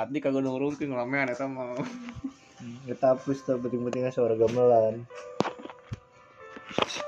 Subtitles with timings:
[0.00, 1.76] kati ke gunung rungking ramean eta mah
[2.88, 5.04] Kita hapus tuh penting-pentingnya suara gamelan.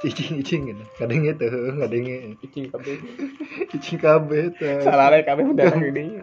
[0.05, 0.85] Icing icing gitu.
[1.01, 1.49] Kadang itu,
[1.81, 2.05] kadang
[2.45, 2.97] icing kabeh
[3.77, 4.81] icing kabeh tuh.
[4.85, 6.21] salah rek kabeh udah gini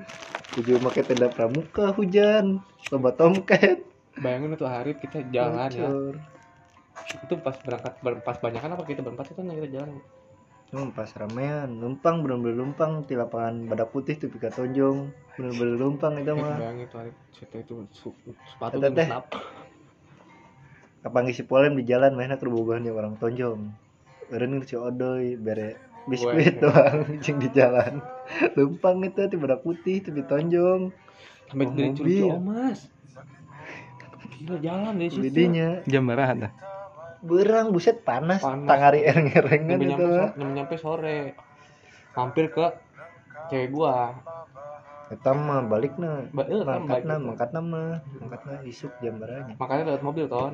[0.58, 2.58] Tujuh make tenda pramuka hujan,
[2.90, 3.78] loba tomcat.
[4.20, 5.90] bayangin tuh hari kita jalan ya
[7.24, 9.96] itu pas berangkat ber- pas banyakan apa kita berempat itu kita jalan
[10.70, 16.14] Hmm, pas ramean, numpang bener-bener numpang di lapangan badak putih tuh pika tonjong, bener-bener numpang
[16.22, 16.62] itu mah.
[16.62, 17.76] bayangin tuh hari situ itu
[18.54, 19.10] sepatu tuh teh.
[21.02, 23.66] Kapan ngisi polem di jalan mainnya kerubuhannya orang tonjong.
[24.30, 28.06] Eureun si odoy bere biskuit doang cing di jalan.
[28.54, 30.94] Numpang itu di badak putih tuh di tonjong.
[31.50, 32.30] sampai dari curug mobil.
[32.30, 32.80] omas
[34.40, 36.50] gila jalan deh Lidinya jam berapa ada
[37.24, 38.68] berang buset panas, Panas.
[38.70, 40.32] tangari ereng-erengan itu nyampe, mah.
[40.56, 41.36] nyampe, sore
[42.16, 42.66] mampir ke
[43.50, 44.16] cewek gua
[45.10, 46.30] Eta mah balikna.
[46.36, 47.26] Ba- eh, kan balik Mangkatna, itu.
[47.28, 49.54] mangkatna mah, mangkatna isuk jam beranya.
[49.58, 50.54] makanya lewat mobil ton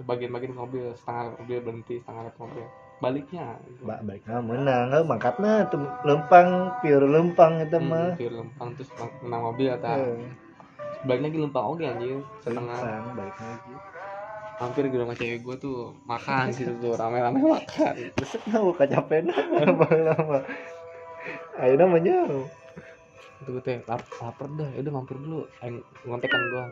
[0.00, 2.64] sebagian-bagian mobil setengah mobil berhenti setengah lewat mobil
[3.00, 3.44] baliknya
[3.84, 6.48] Ba balikna menang, eh, mangkatna tuh lempang,
[6.80, 8.12] pure lempang itu Hmm, mah.
[8.16, 8.90] di lempang terus
[9.24, 10.16] menang mobil atau Eh,
[11.04, 13.72] balik lagi lempang oke anjir setengah lempang balik lagi.
[14.60, 20.44] Hampir gue sama cewek gue tuh makan situ tuh rame-rame makan Terus tahu kacapen lama-lama.
[21.58, 22.16] Ayo namanya.
[23.40, 26.64] itu gue teh lap, lapar dah udah mampir dulu aing ngontekan Gua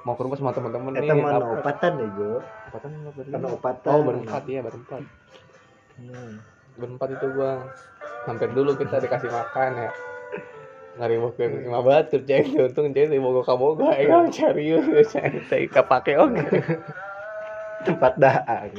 [0.00, 1.56] mau ke rumah sama temen-temen nih Eta mah lapar.
[1.58, 3.56] opatan ya, lu lapar Karena dulu?
[3.56, 3.90] opatan.
[3.90, 5.02] oh berempat iya berempat
[5.94, 6.42] Hmm.
[6.74, 7.70] berempat itu gua
[8.24, 9.90] mampir dulu kita dikasih makan ya
[10.94, 15.46] ngari mau ke lima batu cek untung cek di bogo kaboga ya serius ya cek
[15.46, 16.42] cek kapake oke
[17.84, 18.72] Tempat daang.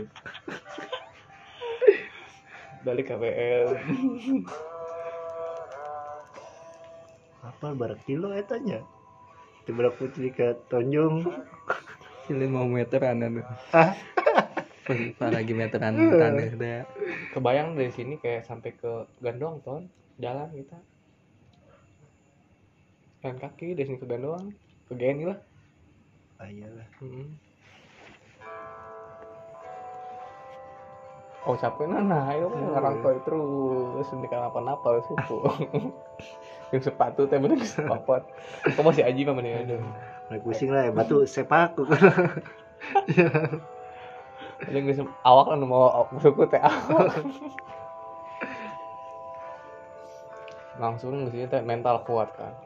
[2.85, 3.65] balik KPL
[7.41, 8.85] Apa barak kilo etanya?
[9.65, 11.25] Di barak putih ke Tonjong.
[12.29, 13.93] lima meteran ada Ah.
[15.21, 16.81] Lagi meteran tanah dah
[17.33, 19.89] kebayang dari sini kayak sampai ke Gandong ton
[20.21, 20.77] jalan kita
[23.19, 24.53] jalan kaki dari sini ke Gandong
[24.85, 25.39] ke Geni lah
[26.35, 26.83] Ah, iyalah.
[26.99, 27.31] Hmm.
[31.45, 32.73] Oh capek nah, ayo Hmm.
[32.73, 35.45] ngerangkoi terus ini kenapa-napa suku.
[36.73, 38.25] Yang sepatu teh bener sepapot.
[38.65, 39.81] Kok masih aji mah mending aduh.
[40.25, 41.77] Mulai pusing lah ya, batu sepak.
[44.65, 47.13] Ada yang awak kan mau suku teh awak.
[50.81, 52.57] Langsung di sini teh mental kuat kan.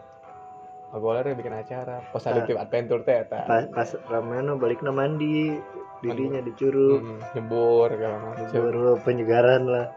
[0.89, 2.45] Agoler bikin acara, pas ada Ah.
[2.45, 3.45] tim adventure teh eta.
[3.45, 5.53] pas pas rameno baliknya mandi
[5.99, 8.49] dirinya di curug Hmm, Nyebur segala macam.
[8.49, 9.87] baru penyegaran lah.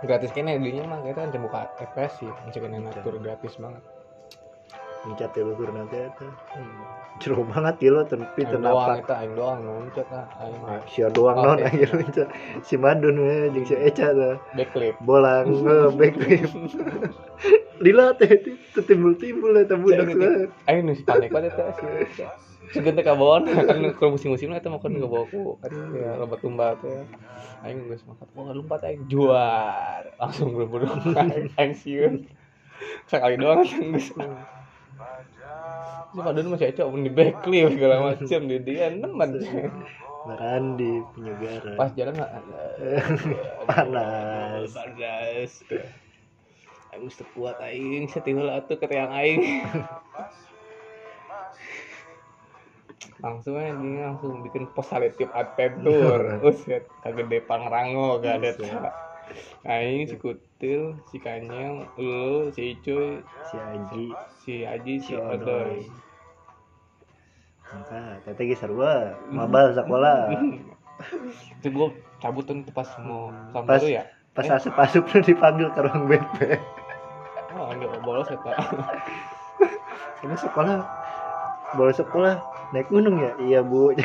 [0.00, 2.30] Gratis kene dirinya mah kita kan buka FPS sih.
[2.46, 3.82] Masih kena natur gratis banget.
[5.00, 6.26] Ngecat ya luhur nanti itu
[7.20, 10.80] jero banget ya lo tapi aing doang kenapa kita aing doang nuncet lah aing mah
[10.84, 12.28] si doang non ngecat
[12.60, 14.94] si madun we jeung si Eca tuh backflip.
[15.00, 15.48] Bolang
[15.96, 16.52] backflip
[17.80, 21.72] lila teh itu timbul timbul eta budak Aing banget aing nu si panik banget eta
[21.80, 22.24] si
[22.70, 25.58] Sugen teh kabawon kan ke musim-musim eta mah kan gabawa ku.
[25.58, 27.02] Kan ya lompat tumba teh
[27.66, 28.26] aing geus makan.
[28.36, 30.06] Wah lompat aing juar.
[30.20, 30.86] Langsung buru-buru
[31.18, 32.30] aing aing sieun
[33.10, 34.14] sekali doang aing geus
[36.10, 38.40] Ini padahal masih Eca di backflip segala macam.
[38.46, 39.30] Di dia nemen.
[40.20, 42.32] Barandi penyegaran pas jalan nggak
[43.72, 44.68] panas.
[44.76, 45.52] Panas
[46.90, 49.40] aing mesti kuat aing setihul atuh ke tiang aing.
[53.20, 58.92] Langsung aja dia langsung bikin pos salitip adventure uset kagede pangrango gak ada
[59.68, 64.06] aing si kutil si kanyang lu si icuy si Aji.
[64.40, 65.84] si aji si odoy
[68.24, 70.32] teteh ge sarua mabal sekolah
[71.60, 74.04] itu gua cabut tuh pas mau sama Pas- ya?
[74.30, 76.38] pas asup-asup lu dipanggil ke ruang BP
[77.56, 78.38] oh enggak bolos ya
[80.24, 81.00] ini sekolah
[81.74, 82.34] boleh sekolah
[82.74, 83.32] naik gunung ya?
[83.38, 83.94] Iya bu.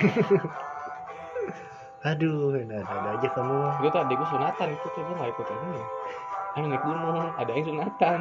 [2.06, 3.58] Aduh ada ada aja kamu.
[3.82, 5.82] Gue tuh adik gue sunatan itu tuh gue gak ikut ini.
[6.56, 8.20] Ayo naik gunung ada yang sunatan.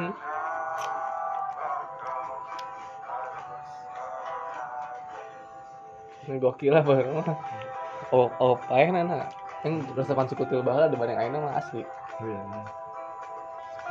[6.25, 7.37] Ini gokil lah baru mah
[8.09, 9.29] oh oh ayah nana
[9.61, 11.85] yang resepan sukutil bala dibanding ayah mah asli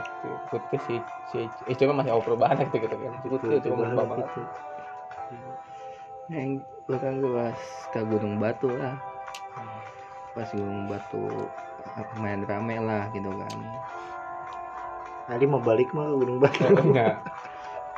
[0.02, 0.96] sukutil si
[1.30, 1.38] si
[1.70, 3.12] eh cuma masih awal perubahan gitu gitu kan.
[3.22, 4.28] Sukutil cuma berubah banget.
[6.32, 6.56] yang
[6.88, 7.60] belakang gue pas
[7.92, 8.96] ke Gunung Batu lah.
[10.32, 11.24] Pas Gunung Batu
[11.94, 13.54] apa main rame lah gitu kan.
[15.28, 16.64] Tadi mau balik mah ke Gunung Batu?
[16.64, 17.20] Oh, enggak.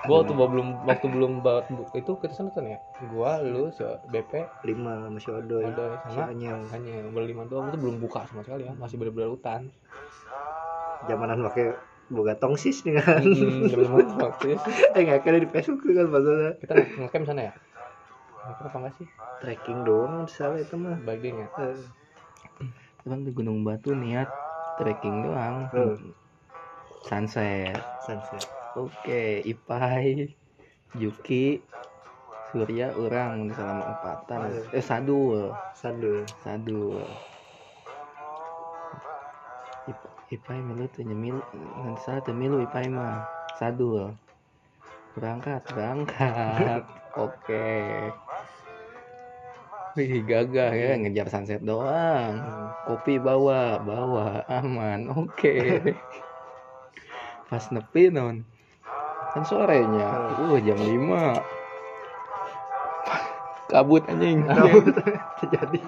[0.06, 1.64] Gua waktu gua belum waktu belum banget
[1.98, 2.78] itu kita sana kan ya?
[3.10, 7.74] Gua lu si BP lima sama si Odoy Odoy, si sama Anyang hanya berlima doang
[7.74, 8.72] itu belum buka sama sekali ya.
[8.78, 9.66] Masih bener-bener hutan
[11.06, 11.74] zamanan pakai
[12.06, 13.22] boga tongsis nih kan.
[13.22, 13.98] Hmm, belum
[14.96, 16.72] eh nggak kena di Facebook kan maksudnya kita
[17.02, 17.52] ngecamp sana ya?
[18.46, 19.06] Ngecamp apa enggak sih?
[19.42, 20.96] Trekking doang salah itu mah.
[21.02, 21.46] Baik deh ya?
[21.58, 21.78] Eh,
[23.06, 24.30] Emang di Gunung Batu niat
[24.78, 25.70] trekking doang.
[25.70, 25.94] Hmm.
[27.06, 27.78] Sunset.
[28.02, 28.42] sunset.
[28.74, 30.34] Oke, Ipai,
[30.98, 31.62] Juki,
[32.50, 34.40] Surya, orang selama empatan.
[34.74, 34.82] Eh.
[34.82, 36.98] Sadul, sandul sadul.
[40.26, 43.22] Ip- Ipai milu tuh nyemil, nanti salah tuh milu Ipai mah
[43.62, 44.10] sadul.
[45.14, 46.82] Berangkat, berangkat.
[47.30, 47.70] Oke.
[49.94, 52.42] Wih gagah ya ngejar sunset doang.
[52.90, 55.14] Kopi bawa, bawa aman.
[55.14, 55.78] Oke.
[57.48, 58.42] Pas nepi non.
[59.30, 60.34] Kan sorenya.
[60.42, 61.38] Uh jam 5.
[63.70, 64.42] Kabut anjing.
[64.42, 64.90] Kabut.
[65.38, 65.78] terjadi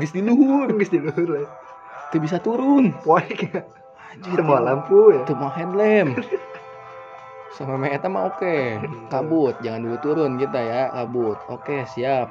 [0.00, 1.73] Geus di luhur, di luhur lah
[2.14, 2.94] teu bisa turun.
[3.02, 3.50] poek
[4.14, 6.22] Anjir, semua lampu ya mau headlamp.
[7.58, 8.78] Sama me eta mah oke.
[9.10, 11.34] Kabut, jangan dulu turun kita ya, kabut.
[11.50, 12.30] Oke, siap.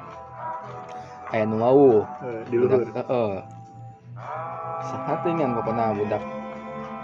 [1.32, 2.04] Aya nu wau.
[2.24, 3.32] Eh, di luhur Budak, heeh.
[4.84, 6.24] Sahat dengan pokoknya budak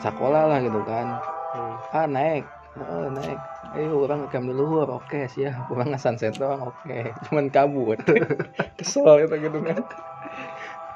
[0.00, 1.21] sekolah lah gitu kan.
[1.53, 1.75] Hmm.
[1.93, 2.44] Ah naik,
[2.81, 3.38] Heeh, naik.
[3.77, 5.69] Ayo orang ngecamp di luhur, oke siap.
[5.73, 7.00] Orang sunset doang, oke.
[7.29, 8.00] Cuman kabut.
[8.81, 9.82] Kesel itu gitu kan.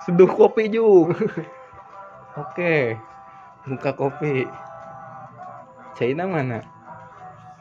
[0.05, 1.17] Seduh kopi juga.
[2.39, 2.99] Oke.
[3.65, 4.45] Buka kopi.
[5.95, 6.61] China mana?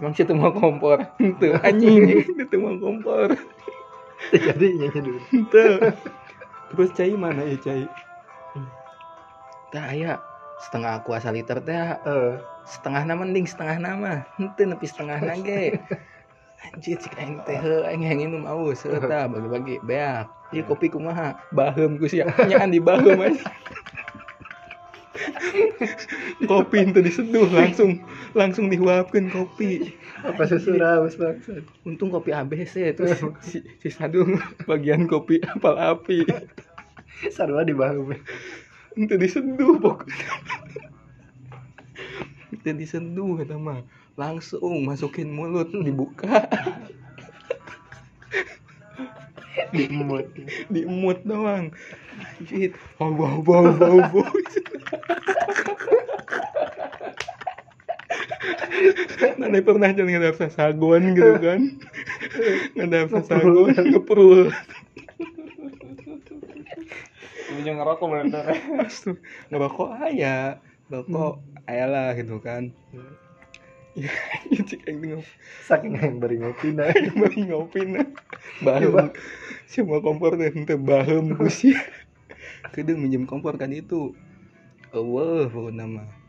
[0.02, 1.06] Emang situ mau kompor?
[1.22, 3.38] Itu anjing, itu mau kompor.
[4.32, 5.66] terjadi nyanyi dulu Ente.
[6.74, 7.86] Terus cai mana ya cai?
[9.74, 10.22] Tah aya
[10.64, 11.76] setengah kuasa liter teh
[12.08, 12.34] Eh,
[12.64, 15.76] setengah nama mending setengah nama ente nepi setengah nage
[16.72, 21.36] anjir cik aing teh aing yang minum aus heuh tah bagi-bagi beak ieu kopi kumaha
[21.52, 23.44] baheum ku sia nyaan di baheum aja
[26.50, 28.02] kopi itu diseduh langsung
[28.34, 29.94] langsung dihuapkeun kopi.
[30.26, 36.26] Apa susu raus maksud untung kopi ABC terus si, si Sadung bagian kopi apal api.
[37.30, 38.18] Sarwa di bahu
[38.94, 40.28] itu diseduh pokoknya.
[42.54, 43.82] Itu diseduh kata mah
[44.14, 46.46] langsung masukin mulut dibuka.
[49.74, 50.30] Diemut
[50.70, 51.74] diemut doang.
[52.38, 52.78] Anjir.
[53.02, 54.33] Bau bau bau bau
[59.54, 61.62] Nanti pernah jangan ngadap sasagon gitu kan.
[62.74, 64.50] Ngadap sasagon Ngeprul
[67.54, 68.50] Punya ngerokok bener
[68.82, 69.14] Astu,
[69.54, 70.58] ngerokok aya
[70.90, 71.38] Rokok
[71.70, 72.74] aya lah gitu kan.
[73.94, 74.10] Ya,
[74.50, 75.22] cik aing tengok
[75.70, 76.90] saking yang beri ngopi nah
[77.22, 78.10] bari ngopi nah
[78.66, 79.14] bahem
[79.70, 81.78] semua kompor teh teu bahem ku sia
[82.74, 84.18] kedeung minjem kompor kan itu.
[84.90, 86.23] Eueuh pokona mah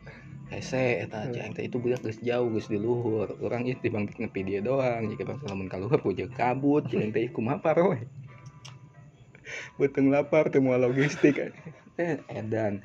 [0.51, 3.33] hese eta cing teh itu budak geus jauh geus di luhur.
[3.41, 7.27] Urang ieu tibang nepi dia doang jika bang lamun ka luhur pujeuk kabut cing teh
[7.33, 8.05] kumaha paroy
[9.79, 11.51] beteng lapar teu moal logistik eh.
[12.29, 12.83] Edan.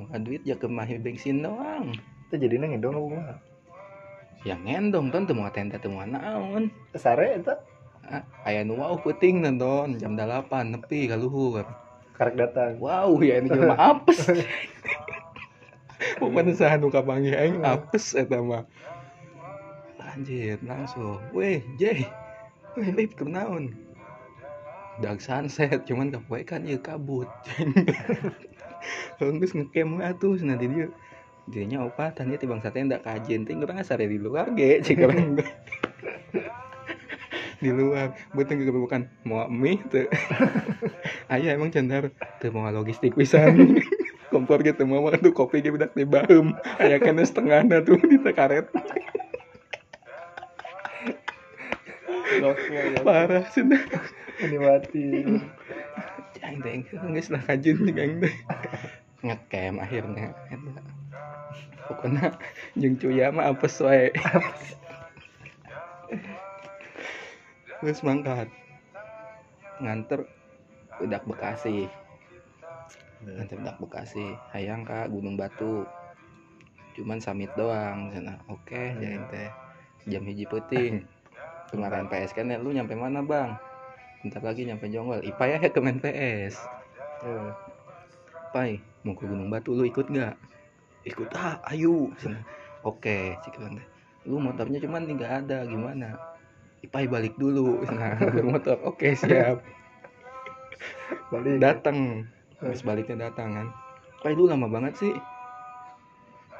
[0.00, 1.92] Muka duit ya kemahi bensin doang.
[2.30, 3.38] Itu jadi nang dong aku mah.
[4.48, 6.72] Yang ngendong ton teu moal tenda teu moal naon?
[6.96, 7.52] Sare itu
[8.10, 11.62] Ah, aya nu wow peuting nonton jam 8 nepi ka luhur.
[12.20, 12.76] karek datang.
[12.76, 14.28] Wow, ya ini jelema apes.
[16.20, 18.64] Pokoknya saha nu kapanggih aing apes eta mah.
[20.00, 21.22] Anjir, langsung.
[21.30, 22.02] Weh, Jay.
[22.74, 23.70] Weh, Lip, kenaon?
[24.98, 27.30] Dag sunset, cuman kapoe kan ieu kabut.
[29.20, 30.88] Geus ngecamp atuh nanti dia
[31.50, 35.34] dianya opatan dia tibang satenda kajen ting urang asare di luar ge urang
[37.62, 40.06] di luar betul juga bukan mau mie tuh
[41.34, 43.82] ayah emang cendar tuh mau logistik pisan
[44.40, 44.88] kompor gitu.
[44.88, 46.56] Mau tuh kopi gitu udah di bahem.
[46.80, 48.72] Ayah kan setengah na tuh di tekaret
[53.04, 53.60] parah sih.
[53.68, 53.84] Dah
[54.40, 55.04] ini mati.
[56.40, 58.36] Jangan deh nggak lah kajun jangan deh
[59.20, 60.32] ngecam akhirnya.
[61.84, 62.40] Pokoknya
[62.80, 64.08] jeung cuya mah apes wae.
[67.84, 68.48] Terus mangkat.
[69.84, 70.24] Nganter
[71.00, 71.88] udak Bekasi
[73.24, 74.36] nganter udak Bekasi.
[74.52, 75.84] Hayang ka Gunung Batu.
[76.96, 78.40] Cuman summit doang sana.
[78.48, 79.50] Oke jangan teh
[80.08, 81.04] jam hiji puting
[81.70, 83.54] kemarin PS kan ya, lu nyampe mana bang?
[84.24, 85.22] Bentar lagi nyampe Jonggol.
[85.22, 86.56] Ipa ya ke main PS
[87.20, 87.50] Eh,
[88.50, 90.34] Pai mau ke Gunung Batu lu ikut nggak?
[91.04, 92.10] Ikut ah ayo.
[92.18, 92.40] Sana.
[92.90, 93.88] oke bilang teh
[94.24, 96.16] lu motornya cuman nggak ada gimana?
[96.80, 97.84] Ipai balik dulu.
[97.92, 98.80] Nah motor.
[98.88, 99.60] Oke siap.
[101.28, 101.60] Balik.
[101.60, 102.24] Datang
[102.60, 103.66] habis baliknya datang kan.
[104.20, 105.12] Ipai lu lama banget sih.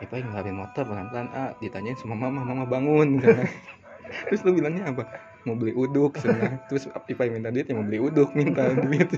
[0.01, 1.29] Ipai ngelarin motor pelan-pelan.
[1.33, 3.21] Ah ditanyain sama mama mama bangun.
[3.21, 3.45] Kan.
[4.33, 5.05] terus lu bilangnya apa?
[5.45, 6.61] Mau beli uduk sana.
[6.73, 9.13] terus Ipai minta duit ya mau beli uduk minta duit.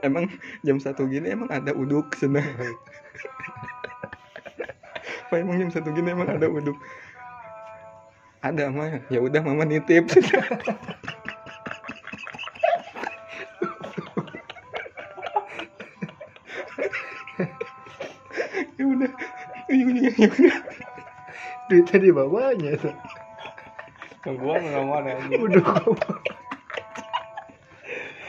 [0.00, 0.30] Emang
[0.64, 2.40] jam satu gini emang ada uduk sana
[5.28, 6.78] Pak emang jam satu gini emang ada uduk.
[8.40, 10.08] Ada mah ya udah mama nitip
[20.18, 20.56] ya udah
[21.68, 22.72] duitnya di bawahnya
[24.26, 25.40] Yang gua nggak mau ada anjing.
[25.40, 25.62] udah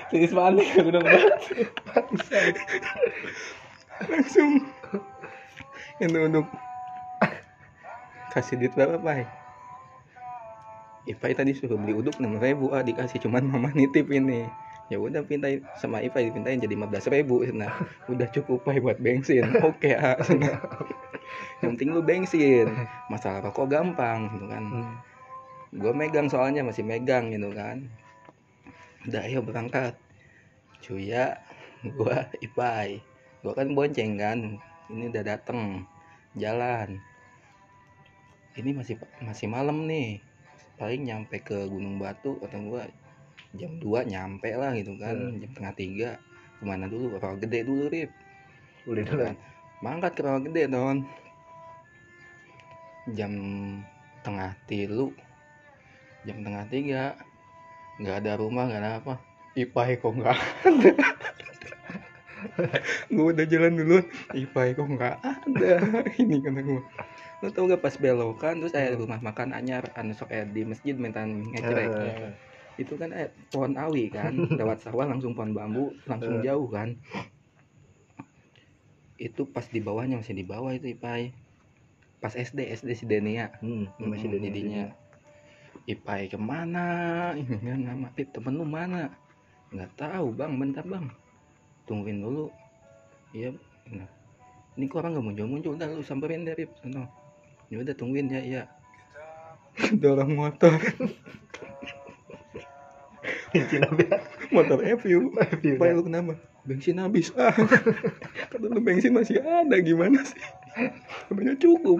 [0.09, 1.53] Titis ke gunung batu.
[4.09, 4.49] langsung
[5.99, 6.45] itu untuk
[8.31, 9.27] kasih duit berapa pai
[11.09, 14.45] Ipai tadi suruh beli uduk enam ribu ah dikasih cuman mama nitip ini
[14.87, 17.73] ya udah pintain sama Ipai dipintain jadi 15 ribu nah
[18.07, 20.57] udah cukup pai buat bensin oke ah sana.
[21.59, 22.67] Yang penting lu bensin.
[23.11, 24.63] Masalah rokok gampang gitu kan.
[24.65, 24.95] Hmm.
[25.69, 27.85] gue megang soalnya masih megang gitu kan.
[29.05, 29.93] Udah ayo berangkat.
[30.81, 31.37] Cuya
[31.85, 33.03] gue ipai.
[33.45, 34.39] Gue kan bonceng kan.
[34.89, 35.85] Ini udah dateng.
[36.33, 36.97] Jalan.
[38.57, 40.23] Ini masih masih malam nih.
[40.79, 42.83] Paling nyampe ke Gunung Batu kata gue
[43.59, 45.13] jam 2 nyampe lah gitu kan.
[45.13, 45.37] Hmm.
[45.37, 46.11] jam tengah tiga.
[46.57, 47.19] Ke mana dulu?
[47.19, 48.09] Rawa gede dulu rip.
[48.89, 49.35] Udah dulu kan.
[49.85, 51.05] Mangkat ke rawa gede don
[53.13, 53.33] jam
[54.21, 55.13] tengah tilu.
[56.27, 57.15] Jam tengah tiga.
[57.99, 59.13] Nggak ada rumah nggak ada apa.
[59.57, 60.91] Ipai kok nggak ada?
[63.11, 64.05] Gue udah jalan duluan.
[64.31, 65.73] Ipai kok nggak ada?
[66.21, 66.83] Ini kata gue
[67.39, 70.91] lo tau gak pas belokan terus ada rumah makan anyar anu sok eh, di masjid
[70.99, 71.87] minta ngecrek.
[71.87, 72.35] Eh,
[72.75, 74.35] itu kan eh, pohon awi kan.
[74.35, 76.45] Lewat sawah langsung pohon bambu langsung Eh.
[76.51, 76.99] jauh kan.
[79.15, 81.31] Itu pas di bawahnya masih di bawah itu ipai
[82.19, 84.83] pas SD SD si Denia hmm, masih Hmm, ada jadinya.
[85.87, 87.33] ipai ke mana?
[87.65, 89.09] Kan nama Pip temen lu mana?
[89.73, 90.53] Nggak tahu bang.
[90.59, 91.05] Bentar bang.
[91.87, 92.51] Tungguin dulu.
[93.33, 93.53] Iya
[93.89, 94.09] nah.
[94.77, 97.05] ini kok orang nggak muncul muncul udah lu samperin deh Pip sono
[97.69, 98.63] ya udah tungguin ya iya
[100.01, 100.73] dorong motor.
[103.53, 104.07] Bensin habis.
[104.55, 106.33] Motor FU Habis, Pak lu kenapa?
[106.65, 107.29] Bensin habis.
[107.37, 107.53] Ah.
[108.51, 109.77] Kata lu bensin masih ada.
[109.81, 110.37] Gimana sih?
[110.73, 111.99] Katanya cukup.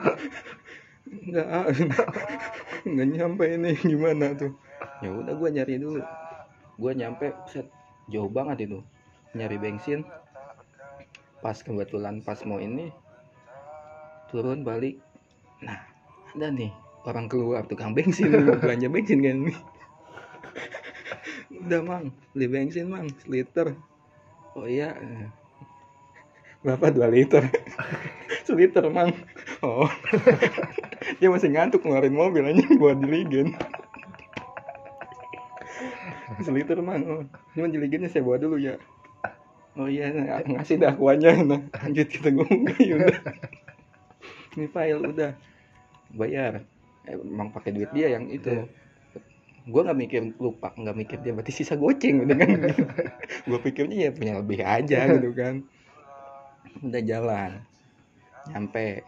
[1.10, 1.66] Enggak, ah.
[2.86, 4.54] enggak nyampe ini gimana tuh.
[5.02, 6.02] Ya udah gua nyari dulu.
[6.78, 7.66] Gua nyampe set
[8.10, 8.80] jauh banget itu.
[9.34, 10.06] Nyari bensin.
[11.40, 12.92] Pas kebetulan pas mau ini
[14.30, 15.02] turun balik.
[15.66, 15.80] Nah,
[16.36, 16.72] ada nih
[17.08, 18.30] orang keluar tukang bensin
[18.62, 19.60] belanja bensin kan nih.
[21.60, 23.76] Udah mang, beli bensin mang, seliter.
[24.56, 24.96] Oh iya.
[26.64, 27.48] Berapa dua liter?
[28.50, 29.14] Seliter mang.
[29.62, 29.86] Oh.
[31.22, 33.54] Dia masih ngantuk ngeluarin mobil aja buat diligen.
[36.42, 37.06] seliter mang.
[37.06, 37.24] Oh.
[37.54, 38.82] Cuma diligennya saya bawa dulu ya.
[39.78, 41.46] Oh iya, ng- ngasih dah akuannya.
[41.46, 43.18] Nah, lanjut kita ngomong ya udah.
[44.58, 45.32] Ini file udah
[46.18, 46.66] bayar.
[47.06, 48.66] Emang pakai duit dia yang itu
[49.70, 52.50] gue nggak mikir lupa nggak mikir dia berarti sisa goceng udah kan
[53.50, 55.62] gue pikirnya ya punya lebih aja gitu kan
[56.82, 57.52] udah jalan
[58.48, 59.04] nyampe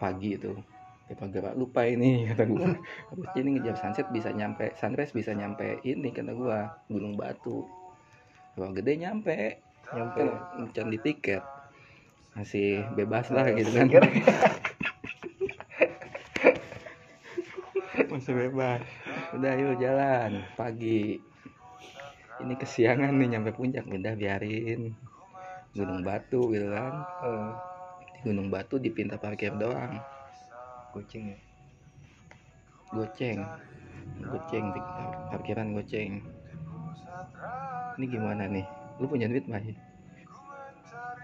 [0.00, 0.56] pagi itu.
[1.04, 2.64] Ya gerak lupa ini kata gue
[3.12, 7.68] habis ini ngejar sunset bisa nyampe sunrise bisa nyampe ini kata gue gunung batu.
[8.54, 9.60] Kalau gede nyampe.
[9.92, 10.20] Nyampe.
[10.24, 11.42] Kan can di tiket.
[12.34, 13.88] Masih bebas lah gitu kan.
[18.14, 18.80] Masih bebas.
[19.34, 20.46] Udah yuk jalan.
[20.54, 21.18] Pagi.
[22.42, 23.84] Ini kesiangan nih nyampe puncak.
[23.90, 24.94] Udah biarin.
[25.74, 26.94] Gunung batu gitu kan
[28.24, 30.00] gunung batu di pinta parkir doang.
[30.96, 31.38] Kucing ya?
[32.96, 33.44] Goceng.
[34.24, 34.80] Goceng di
[35.28, 36.24] parkiran goceng.
[38.00, 38.66] Ini gimana nih?
[38.98, 39.60] Lu punya duit mah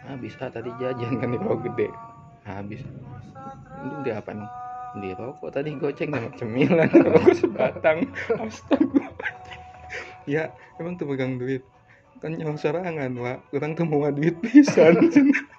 [0.00, 1.88] habis ah tadi jajan kan di bawah gede.
[2.48, 2.82] Habis.
[3.84, 4.50] Lu beli apa emang
[4.96, 7.98] beli rokok tadi goceng sama cemilan rokok sebatang.
[8.40, 9.06] Astaga.
[10.24, 11.62] Ya emang tuh pegang duit.
[12.20, 14.98] Kan nyawa serangan wa orang tuh mau duit pisan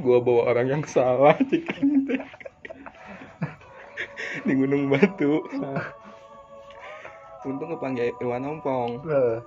[0.00, 1.66] gua bawa orang yang salah cik.
[4.46, 5.42] Di Gunung Batu.
[7.46, 9.06] Untung kepanggil Iwan Ompong.
[9.06, 9.38] Eh,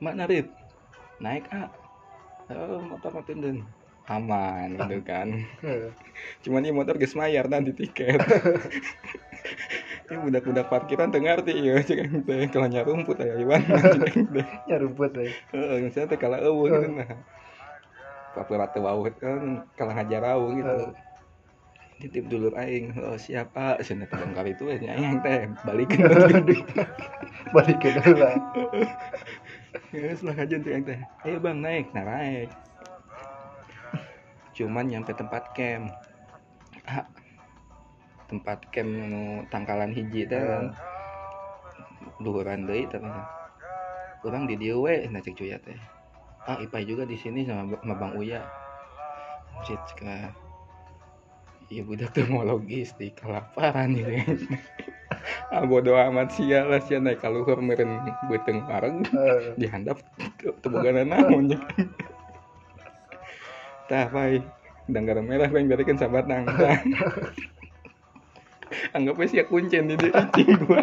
[0.00, 0.48] mana Rip
[1.20, 1.68] naik ah
[2.48, 3.60] oh, motor matiin
[4.08, 5.28] aman gitu kan.
[5.62, 5.92] Heeh.
[6.42, 8.18] cuman ini motor geus mayar nanti tiket.
[10.10, 11.78] Ini budak-budak parkiran teu ngarti ya.
[11.86, 13.62] Cek teh kalau rumput aya iwan.
[13.62, 14.76] Cek aing teh Ya.
[15.54, 17.14] Heeh misalnya teh kala eueuh gitu nah
[18.34, 20.76] papura teu waut kan kala ngajar eueuh gitu.
[22.00, 23.76] Titip dulur aing oh siapa?
[23.84, 26.08] Cenah teh bongkar itu nya aing teh Balikin.
[28.06, 28.30] Heula.
[29.92, 31.00] Geus lah aja tuh aing teh.
[31.28, 32.48] Ayo bang naik nah naik.
[34.56, 35.92] Cuman nyampe tempat camp.
[36.88, 37.04] Ah,
[38.32, 40.72] tempat camp nu tangkalan hiji teh kan
[42.22, 43.02] luhuran deui teh.
[44.24, 45.99] Urang di dieu we nah cek cuya teh
[46.48, 48.40] ah ipai juga di sini sama, sama bang uya.
[49.60, 50.32] Cek ka
[51.70, 54.10] iya budak tuh mau logistik kelaparan gitu
[55.54, 59.54] ah bodo amat sia lah sia naik kaluhur meureun beuteung pareng Heeh.
[59.54, 60.02] dihandap
[60.62, 61.58] tebogana naon nya
[63.90, 64.42] tah pai.
[64.90, 66.74] Danggar merah pengen berikan sabatang tah
[68.98, 70.82] anggap aja sia kuncen di icing gua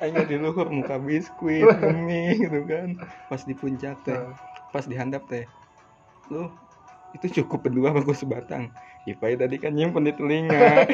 [0.00, 1.68] Aing di luhur muka biskuit
[2.08, 2.96] mie gitu kan.
[3.28, 4.16] Pas di puncak teh.
[4.72, 5.44] Pas dihandap teh.
[6.32, 6.48] Lu
[7.12, 8.70] itu cukup berdua bagus sebatang
[9.02, 10.56] Ipai tadi kan nyimpen di telinga.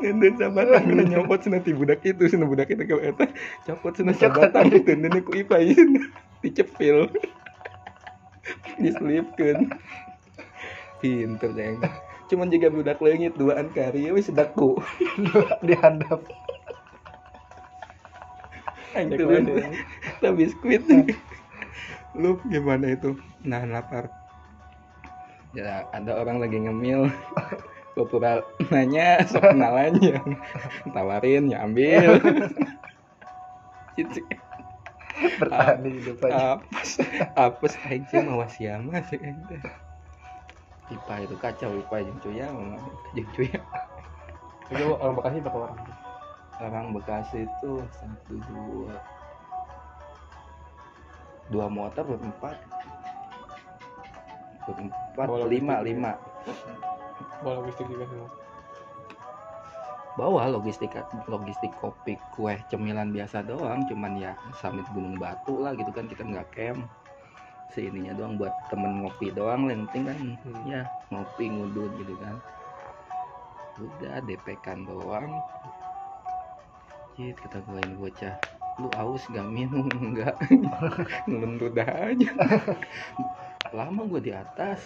[0.00, 3.26] Nenden sabatang kena nyopot cenah ti budak itu cenah budak itu ke eta.
[3.66, 5.74] Copot cenah sabatang itu nenden ku Ipai.
[6.46, 7.10] Dicepil.
[8.78, 9.66] Diselipkeun.
[11.00, 11.80] Pinter ceng
[12.30, 14.14] cuman juga budak leungit duaan kari.
[14.14, 14.30] Wis
[15.66, 16.22] Dihandap.
[18.94, 19.66] Aing Cek tuh wae deh.
[20.18, 20.82] tak biskuit
[22.18, 23.14] lu gimana itu?
[23.46, 24.10] Nah lapar.
[25.54, 27.10] Ya ada orang lagi ngemil.
[28.00, 28.40] Pura
[28.72, 30.24] nanya sok kenalannya
[30.96, 32.16] tawarin ya ambil.
[33.92, 34.24] Cicik.
[35.38, 36.56] Bertahan di hidup aja.
[36.56, 36.96] apes
[37.36, 39.60] apes siapa sih aing teh
[40.90, 42.46] Ipa itu kacau Ipa jeung cuya
[43.14, 43.60] jeung cuya
[44.70, 45.80] Itu orang Bekasi berapa orang?
[46.60, 48.94] orang Bekasi itu satu dua
[51.50, 52.56] dua motor berempat
[54.66, 56.12] berempat Bawa lima logistik lima
[57.40, 58.30] Bawa logistik juga semua.
[60.18, 60.92] bawa logistik
[61.30, 66.26] logistik kopi kue cemilan biasa doang cuman ya summit gunung batu lah gitu kan kita
[66.26, 66.84] nggak camp
[67.70, 70.18] si ininya doang buat temen ngopi doang yang penting kan.
[70.42, 70.62] Hmm.
[70.66, 70.82] ya
[71.14, 72.36] ngopi ngudut gitu kan.
[73.80, 75.30] Udah DP kan doang.
[77.14, 78.34] Cit, kata gue ini bocah.
[78.80, 79.86] Lu aus gak minum?
[80.04, 80.36] Enggak
[81.28, 82.30] ngelentut dah aja.
[83.76, 84.80] Lama gue di atas.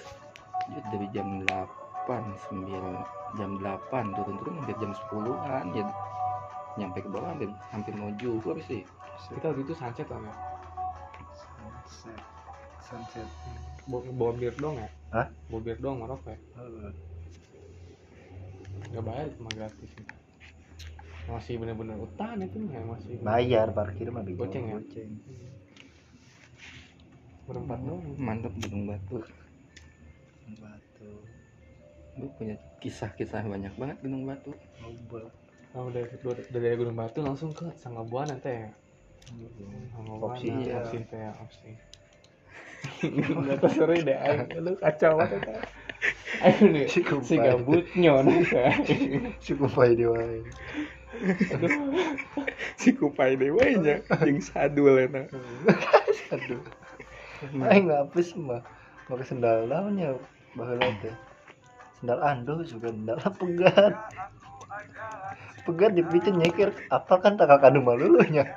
[0.65, 5.85] Dari jam 8 9 jam 8 turun-turun hampir jam 10an ya.
[6.75, 8.83] Nyampe ke bawah hampir, hampir mau juhur sih
[9.31, 10.35] Kita waktu itu sunset lah ya.
[11.39, 12.44] Sunset.
[12.85, 13.29] Sunset.
[13.89, 14.89] Bawa, bawa bir dong ya?
[15.13, 15.27] Hah?
[15.49, 16.39] Bawa bir dong ngerokok ya?
[16.61, 16.93] Heeh.
[18.95, 19.91] Gak bayar cuma gratis.
[21.25, 23.13] Masih bener-bener hutan itu ya masih.
[23.25, 24.45] Bayar parkir mah bego.
[24.45, 24.77] Goceng ya?
[24.79, 25.11] Goceng.
[27.45, 28.01] Berempat doang.
[28.17, 29.21] mantep gunung batu
[30.57, 31.13] Batu.
[32.15, 35.29] gue punya kisah-kisah banyak banget gunung batu Ngobrol.
[35.75, 38.71] Oh, dari, dari, dari Gunung Batu langsung ke Sanggabuana teh.
[39.91, 40.79] Sanggabuana, Opsi, ya.
[40.79, 41.71] opsi teh, opsi.
[43.05, 44.17] Enggak tahu seru deh,
[44.61, 45.41] lu kacau banget.
[46.45, 48.45] Ayo nih, Si si nih.
[49.41, 50.41] Cukup aja dia wae.
[52.81, 55.31] si kupai dewanya yang sadul eta
[56.35, 56.63] Aduh.
[57.71, 58.63] Aing ngapus mah.
[59.05, 60.17] Pakai sendal naonnya
[60.57, 61.15] baheula teh.
[62.01, 63.95] Sendal ando juga sendal pegat.
[65.65, 68.49] Pegat dipicen nyekir apa kan tak kanu malulunya.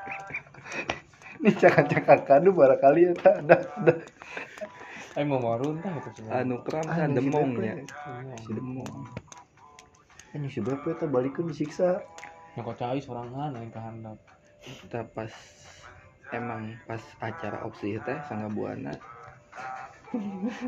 [1.38, 3.58] Ini cakak-cakak kanu barangkali ya tak ada.
[3.78, 3.94] ada.
[5.18, 6.42] Aing mau mau runtah itu semua.
[6.42, 8.38] anu kram Ah, kan si demongnya Bepe.
[8.46, 8.90] si demong
[10.38, 12.02] Ini si Bepe teh balikeun disiksa.
[12.54, 14.18] Yang kau cai sorangan aing kehandap.
[14.68, 15.32] kita pas
[16.36, 18.92] emang pas acara opsi teh sangga buana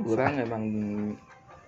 [0.07, 0.63] kurang emang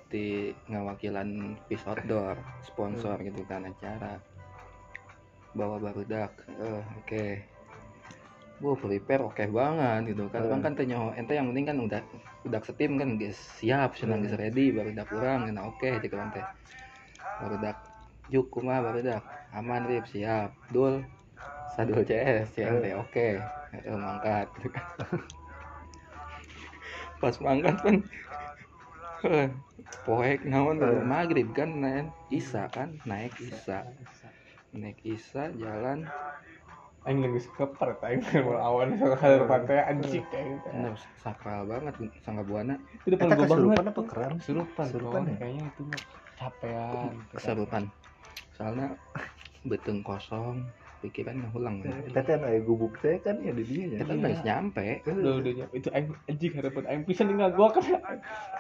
[0.07, 4.19] di ngawakilan pis outdoor sponsor gitu kan acara
[5.51, 7.25] bawa barudak eh oke
[8.62, 10.30] Gue prepare oke banget gitu.
[10.30, 10.45] Kan.
[10.45, 12.02] Bang kan tanya ente yang penting kan udah
[12.45, 13.41] udah setim kan guys.
[13.58, 14.69] Siap senang guys ready.
[14.69, 16.45] Baru udah kurang nah oke cek orang teh.
[17.41, 17.74] Baru udah
[18.30, 19.19] juk kumaha baru udah
[19.58, 20.06] aman rip.
[20.06, 20.54] Siap.
[20.69, 21.02] Dul.
[21.74, 23.41] Sadul CS ya teh oke.
[23.74, 24.86] Ayo mangkat gitu kan.
[27.21, 27.95] Pas mangkat kan
[29.26, 29.50] eh,
[30.06, 33.86] poek naon maghrib kan naik isa kan naik isa.
[34.74, 36.10] Naik isa jalan
[37.01, 40.61] Aing geus keper aing mau awan sakal pantai anjing aing.
[40.65, 43.49] Bener, sakral banget sangga buana Itu depan gua banget.
[43.49, 44.31] kesurupan apa keram?
[44.37, 45.31] Kesurupan, Kesurupan kawan.
[45.33, 45.35] ya?
[45.41, 46.01] Kayaknya itu mah
[46.37, 47.13] capean.
[47.33, 47.83] keserupan
[48.53, 48.87] soalnya
[49.65, 50.61] beteng kosong
[51.01, 54.21] pikiran ngulang Eta teh anu aya gubuk teh kan ya di dia kita Iya.
[54.21, 55.73] nggak nyampe Udah udah nyampe.
[55.73, 57.83] itu anjing harapan aing pisan tinggal gua kan.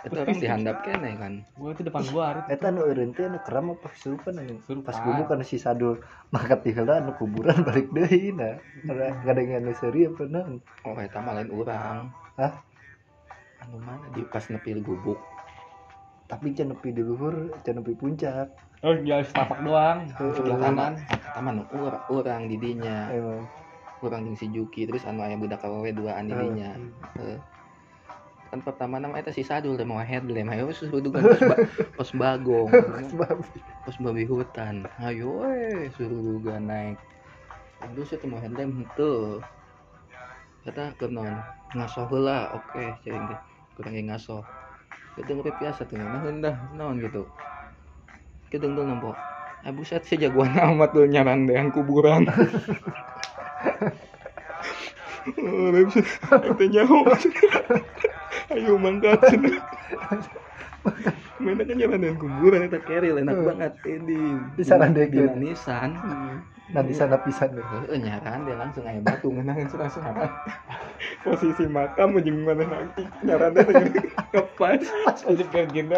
[0.01, 2.41] itu orang dihandap kene kan Gua itu depan gua hari.
[2.49, 4.57] Eta anu eureun teh anu keram apa kesurupan anu.
[4.81, 8.57] Pas gubuk kan si sadul makat di heula anu kuburan balik deui nah.
[8.83, 10.59] Ada gadengan seuri apa naon?
[10.83, 12.53] oh eta mah lain urang Hah?
[13.61, 15.21] anu mana di pas nepi gubuk
[16.25, 18.47] Tapi can nepi di luhur, can nepi puncak.
[18.81, 20.09] Oh, jalan setapak doang.
[20.17, 20.93] Sebelah kanan.
[21.37, 23.45] mah nu urang urang di dinya Emang.
[23.99, 26.77] urang jeung si Juki terus anu aya budak awewe duaan di dinya
[27.17, 27.39] Heeh.
[28.51, 31.61] kan pertama nama eta si Sadul teh mau headlem ayo susu dugan pos, ba-
[31.97, 32.67] pos bagong.
[33.87, 34.27] Pos babi.
[34.27, 34.85] Hutan.
[34.99, 36.99] Ayo we suruh duga naik.
[37.79, 39.39] Terus itu mau headlem henteu
[40.61, 41.31] kata ke non
[41.73, 43.39] ngasoh heula oke cing teh
[43.73, 44.43] kurang ge ngasoh.
[45.15, 47.23] Itu ngerti biasa tuh nah hendah naon gitu
[48.51, 49.15] kedeng tuh nampo
[49.61, 52.25] Ah buset si jagoan amat tuh nyaran yang kuburan.
[55.21, 57.13] Oh, itu nyawa.
[58.49, 59.21] Ayo mangkat.
[61.37, 64.41] Mana kan jalan dengan kuburan eta keril enak banget ini.
[64.57, 65.37] Disarandekeun.
[65.37, 65.93] Di Nisan.
[66.73, 67.61] Nanti sana pisan deh.
[67.61, 70.01] Heeh nyaran dia langsung aya batu ngeunang langsung
[71.21, 73.65] Posisi makam mana nanti nyaran teh
[74.33, 74.81] ngepas.
[75.29, 75.93] Anjing kayak gini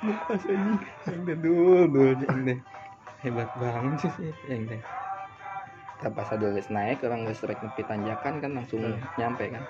[0.00, 0.78] Ngepas anjing.
[1.08, 2.60] Yang teh dul dul yang.
[3.20, 4.80] Hebat banget sih yang teh.
[6.00, 9.04] Kita pas ada geus naik orang geus rek nepi tanjakan kan langsung Hmm.
[9.20, 9.64] nyampe kan.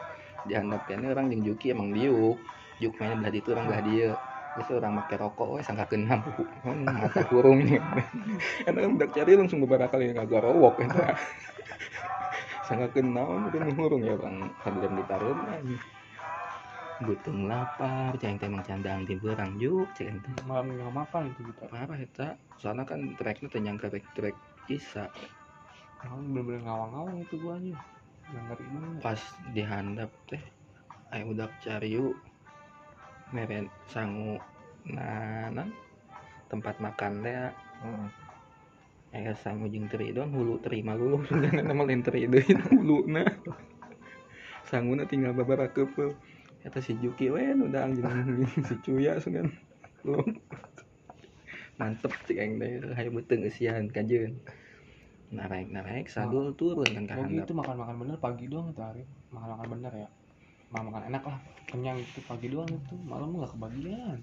[0.47, 2.38] Dihandap kene orang jeung Juki emang diuk.
[2.81, 4.12] Juk main belah ditu orang belah dieu.
[4.55, 6.31] Terus orang make rokok we sangkakeun lampu.
[6.66, 7.79] Oh, mata kurung nih.
[8.66, 11.14] Enak kan budak cari langsung beberapa kali ngagak rowok eta.
[12.66, 14.37] Sangkakeun naon udah nuhurung ya bang.
[14.62, 15.81] Hadam ditareun anjing.
[17.00, 19.56] Butung lapar, jangan teh emang candang di berang
[19.96, 20.30] cek ente.
[20.44, 21.60] Malam nggak makan itu gitu.
[21.72, 22.36] Apa eta?
[22.60, 24.36] Soalnya kan treknya teh nyangka trek trek
[24.68, 25.08] isa.
[26.04, 27.78] Malam bener-bener ngawang-ngawang itu gua aja.
[28.28, 29.00] Nggak banget.
[29.00, 29.20] Pas
[29.56, 30.44] dihandap teh,
[31.16, 32.12] ayo udah cariu
[33.30, 34.36] meren sangu
[34.84, 35.70] nanan
[36.50, 37.34] tempat makan teh
[37.80, 38.08] Heeh.
[39.10, 43.26] aya sangu jeung teri doang hulu terima lulu dengan nama lain teri deui hulu na
[44.66, 46.14] sanguna tinggal babara keupeuh
[46.61, 49.49] eta si Juki we nu daang jeung si Cuya sugan
[50.05, 50.37] belum
[51.81, 54.37] mantep cik aing teh hayu beuteung eusian kajeun
[55.31, 59.07] naraik naraik sadul turun kan ka Pagi handap itu makan-makan bener pagi doang itu hari.
[59.31, 60.09] Makan-makan bener ya.
[60.75, 61.38] Makan-makan enak lah.
[61.70, 62.94] Kenyang itu pagi doang itu.
[63.07, 64.18] Malam nggak kebagian.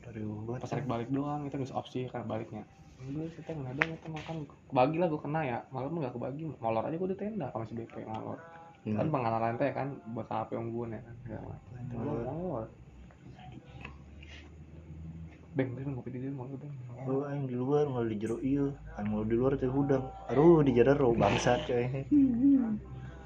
[0.00, 0.56] Dari luhur.
[0.56, 2.64] Pas rek balik doang itu harus opsi kan baliknya.
[2.96, 4.36] Udah kita nggak ada itu makan
[4.72, 5.58] kebagi lah gua kena ya.
[5.68, 6.42] Malam nggak kebagi.
[6.64, 8.40] Molor aja gua di tenda sama si BP molor.
[8.86, 9.14] Kan Hmm.
[9.14, 11.14] pengalaman teh kan buat HP ungguan ya kan.
[11.26, 11.70] segala macam.
[11.74, 12.66] Itu gua molor.
[15.56, 16.74] Beng, beng ngopi di mau beng.
[17.08, 18.70] Oh, aing di luar mau di jero ieu.
[18.94, 20.04] Aing mau di luar teh hudang.
[20.28, 22.04] Aduh, di jero bangsat coy.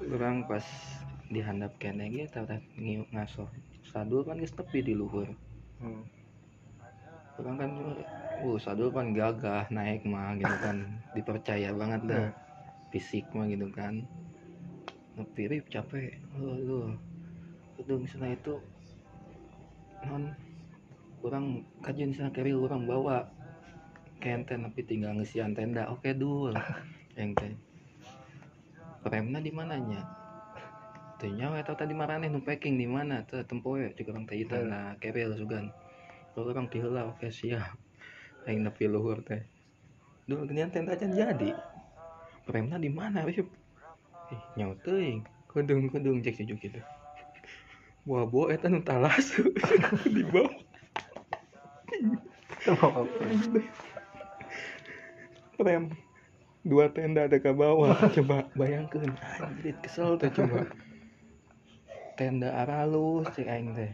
[0.01, 0.65] orang pas
[1.29, 3.45] dihandap kene ge tah tah ngiuk ngaso
[3.85, 5.29] sadul kan geus tepi di luhur
[5.77, 6.03] Hmm.
[7.37, 7.71] orang kan
[8.43, 10.77] uh sadul kan gagah naik mah gitu kan
[11.13, 12.25] dipercaya banget dah
[12.89, 14.03] fisik mah gitu kan
[15.19, 16.15] nepi rip capek.
[16.39, 16.79] Lu lu
[17.81, 18.55] itu misalnya itu
[20.05, 20.33] non
[21.21, 23.29] orang kajian misalnya keril orang bawa
[24.21, 26.53] kente tapi tinggal ngesian tenda oke dul.
[27.17, 27.53] Yang teh
[29.05, 30.01] remna di mananya?
[31.17, 33.25] Teh nyawa atau tadi marane nu packing di mana?
[33.25, 35.73] Teh tempoe di orang teh itu nah keril sugan.
[36.31, 37.75] Kalau orang tiheula oke siap.
[38.47, 39.43] Aing nepi luhur teh.
[40.25, 41.51] Dul genian tenda aja jadi.
[42.49, 43.60] Remna di mana rip
[44.31, 45.21] ih nyawa teuing.
[45.51, 46.83] Kudung kudung cek si Juki teh
[48.07, 49.29] Wah, bawa eta nu talas.
[50.15, 50.49] Di bawah.
[55.61, 55.93] Rem.
[56.65, 57.93] Dua tenda ada ke bawah.
[58.09, 59.13] Coba bayangkan.
[59.41, 60.65] Anjir kesel tuh coba.
[62.17, 63.91] Tenda aralus cek aing teh.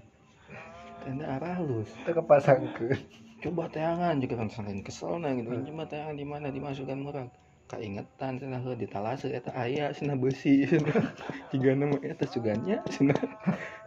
[1.04, 3.00] Tenda aralus Kita kepasangkeun.
[3.38, 7.30] coba tayangan juga kan selain kesel nah gitu coba tayangan di mana dimasukkan murah
[7.68, 11.12] keingetan cenah heuh di talase eta aya cenah besi cenah
[11.52, 13.20] tiga nama eta suganya cenah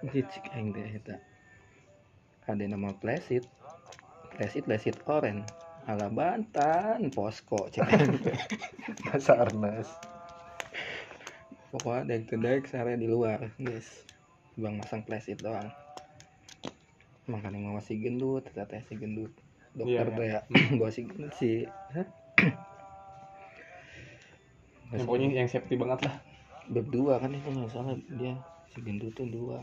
[0.12, 1.16] cik aing teh eta
[2.50, 3.46] ada nama plesit.
[4.34, 5.46] Plesit plesit oren.
[5.86, 7.86] Ala Bantan posko cek
[9.06, 9.88] Basarnas.
[11.70, 14.02] pokoknya daik daik sare di luar guys
[14.58, 15.70] bang masang plesit doang.
[17.30, 19.30] Makanya mau si gendut teh si gendut.
[19.70, 20.40] Dokter Iya, teh ya
[20.82, 21.62] bawa si gendut si
[21.94, 22.19] Hah?
[24.90, 26.14] Yang pokoknya yang safety banget lah.
[26.70, 28.34] Beb dua kan itu nggak salah dia
[28.70, 29.62] si gendut tuh dua.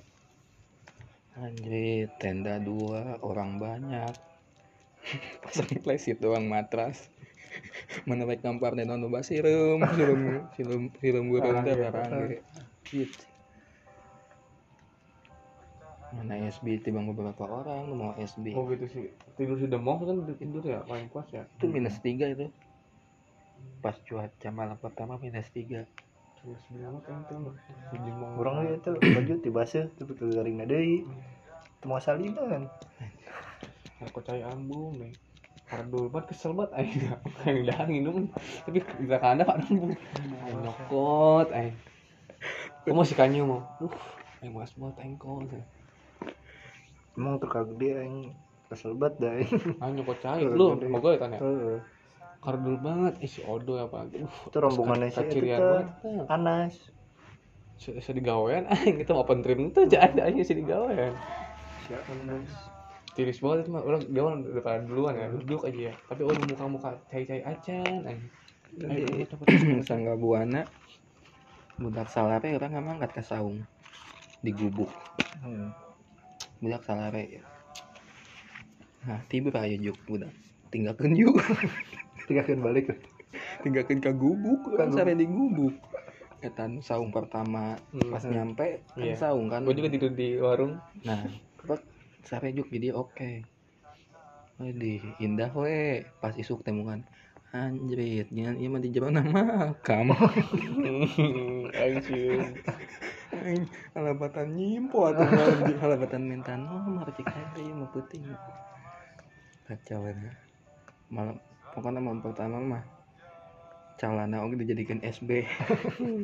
[1.38, 4.14] Anjir tenda dua orang banyak.
[5.44, 7.12] Pasang playset doang matras.
[8.08, 10.22] Mana baik kampar dan nonton basirum film
[10.54, 11.74] film film burung teh
[12.88, 13.28] gitu
[16.18, 19.04] mana SB timbang beberapa orang mau SB oh gitu sih.
[19.36, 21.44] Tidur di demong kan tidur ya paling puas ya.
[21.60, 22.48] Itu minus tiga itu
[23.82, 25.86] pas cuaca malam pertama minus tiga.
[26.42, 27.54] Terus bilang kan tuh.
[28.38, 31.04] Orang itu baju dibasuh tapi ke garing deui.
[31.84, 32.70] Temu salinan.
[34.02, 35.14] aku cai ambung nih.
[35.68, 37.02] Kardul banget kesel banget aing.
[37.44, 38.32] Aing dah minum
[38.64, 41.76] tapi gak ada pak nambung aing nyokot aing.
[42.88, 43.62] Kamu masih kanyu mau.
[43.84, 43.92] Uh
[44.40, 45.44] aing mas aing kok
[47.18, 48.32] Emang tuh kagak dia yang
[48.70, 49.32] kesel banget dah.
[49.36, 49.52] aing.
[50.00, 50.66] Nyokot cai Tuh, lu.
[50.88, 51.40] mau gue tanya.
[52.38, 53.14] Kardul banget.
[53.20, 55.58] Eh si Odo ya pak uh Itu rombongannya si itu teh.
[55.58, 55.88] banget.
[56.30, 56.74] Anas.
[57.78, 61.14] Se digawean aing itu open trim itu jangan ada aing si digawean
[61.86, 62.50] Si Anas.
[63.18, 65.94] tiris banget itu mah orang dia orang daripada duluan ya duduk aja ya.
[66.06, 68.22] Tapi oh muka muka cai cai acan aing
[68.78, 69.26] ayo
[69.82, 70.62] sangga buana
[71.78, 73.66] budak salare orang nggak mangkat ke saung.
[74.42, 74.90] Di gubuk
[75.42, 75.70] Hmm.
[76.58, 77.42] budak salare.
[79.06, 80.34] Nah tiba aja juk budak.
[80.70, 81.38] Tinggalkan yuk
[82.28, 82.86] Tinggalkan balik.
[83.62, 85.76] tinggalkan ke gubuk kan Ka sampai di gubuk
[86.40, 88.10] etan saung pertama Hmm.
[88.10, 89.16] pas nyampe kan Iya.
[89.18, 89.66] saung kan?
[89.66, 90.78] Gue juga tidur di warung.
[91.04, 91.28] Nah
[92.24, 93.46] sampai juk jadi oke.
[94.58, 97.06] Waduh, indah we pas isuk temukan
[97.54, 100.12] anjrit nyan ieu mah di nama makam
[101.78, 102.44] aing cium
[103.32, 103.64] Aing
[103.94, 108.20] halabatan nyimpo atau malam di halabatan minta nomor cek aja ieu mah putih.
[109.64, 110.16] Kacau ya
[111.08, 111.38] malam
[111.78, 112.84] pokoknya malam pertama mah
[114.02, 115.46] calana oke dijadikan SB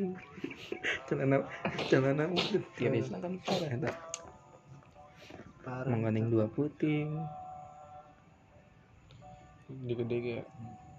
[1.06, 1.46] celana
[1.90, 3.70] celana udah tirisna kan parah.
[3.70, 3.92] Eta.
[5.62, 5.90] Parah.
[5.90, 7.22] mengandung dua puting.
[9.86, 10.46] Di gede kayak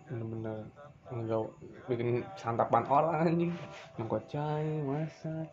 [0.07, 0.67] bener-bener
[1.11, 1.43] enggak
[1.90, 3.53] bikin santapan orang anjing.
[3.99, 5.51] Mengkocai masak.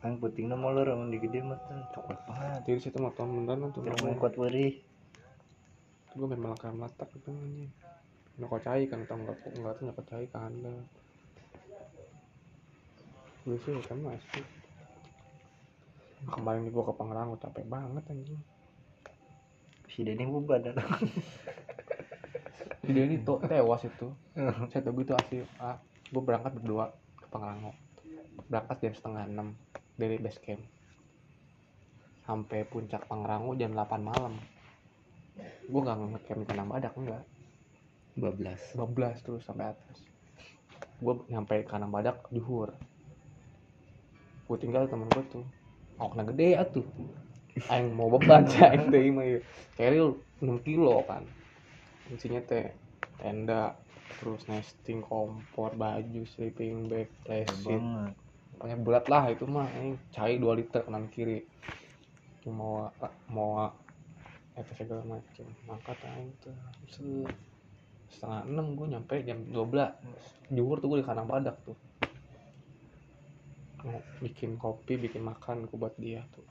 [0.00, 1.80] Ang puting na molor ang di gede mah teh.
[1.92, 2.60] coklat banget.
[2.64, 4.84] tiris itu mah tahun beneran tuh mau kuat beri.
[6.16, 7.68] gue memang lekar meletak gitu anjing
[8.36, 10.74] mengkocai kan tau enggak enggak tuh mengkocai kan anda.
[13.48, 14.44] Gue sih kan masih
[16.28, 18.42] kemarin gue ke Pangrango capek banget anjing.
[19.88, 20.74] Si Denny bubar dah.
[22.86, 24.08] dia ini tuh tewas itu.
[24.70, 25.80] Saya tahu itu asli ah,
[26.12, 27.72] gue berangkat berdua ke Pangrango
[28.46, 29.48] berangkat jam setengah enam
[29.96, 30.60] dari base camp.
[32.28, 34.36] Sampai puncak Pangrango jam 8 malam.
[35.66, 37.24] Gue nggak ngecamp di Tanah Badak enggak
[38.16, 39.98] 12 bablas terus sampai atas.
[40.96, 42.72] Gue nyampe kanan badak juhur.
[44.48, 45.44] Gue tinggal temen gue tuh.
[46.00, 46.86] Okna gede atuh.
[47.68, 49.40] Aing mau beban sih aing teh mah ieu.
[49.76, 51.28] keril 6 kilo kan.
[52.08, 52.72] Isinya teh
[53.20, 53.76] tenda
[54.16, 58.16] terus nesting kompor baju sleeping bag Banget.
[58.56, 61.44] pokoknya berat lah itu mah aing cai 2 liter kanan kiri.
[62.48, 62.88] Mau
[63.28, 63.68] mau
[64.56, 65.46] apa segala macam
[66.16, 66.56] aing tuh
[66.88, 67.04] set
[68.10, 71.76] setengah enam gue nyampe jam 12 juhur tuh gue di kanan badak tuh.
[73.86, 76.46] Mau bikin kopi bikin makan gue buat dia tuh.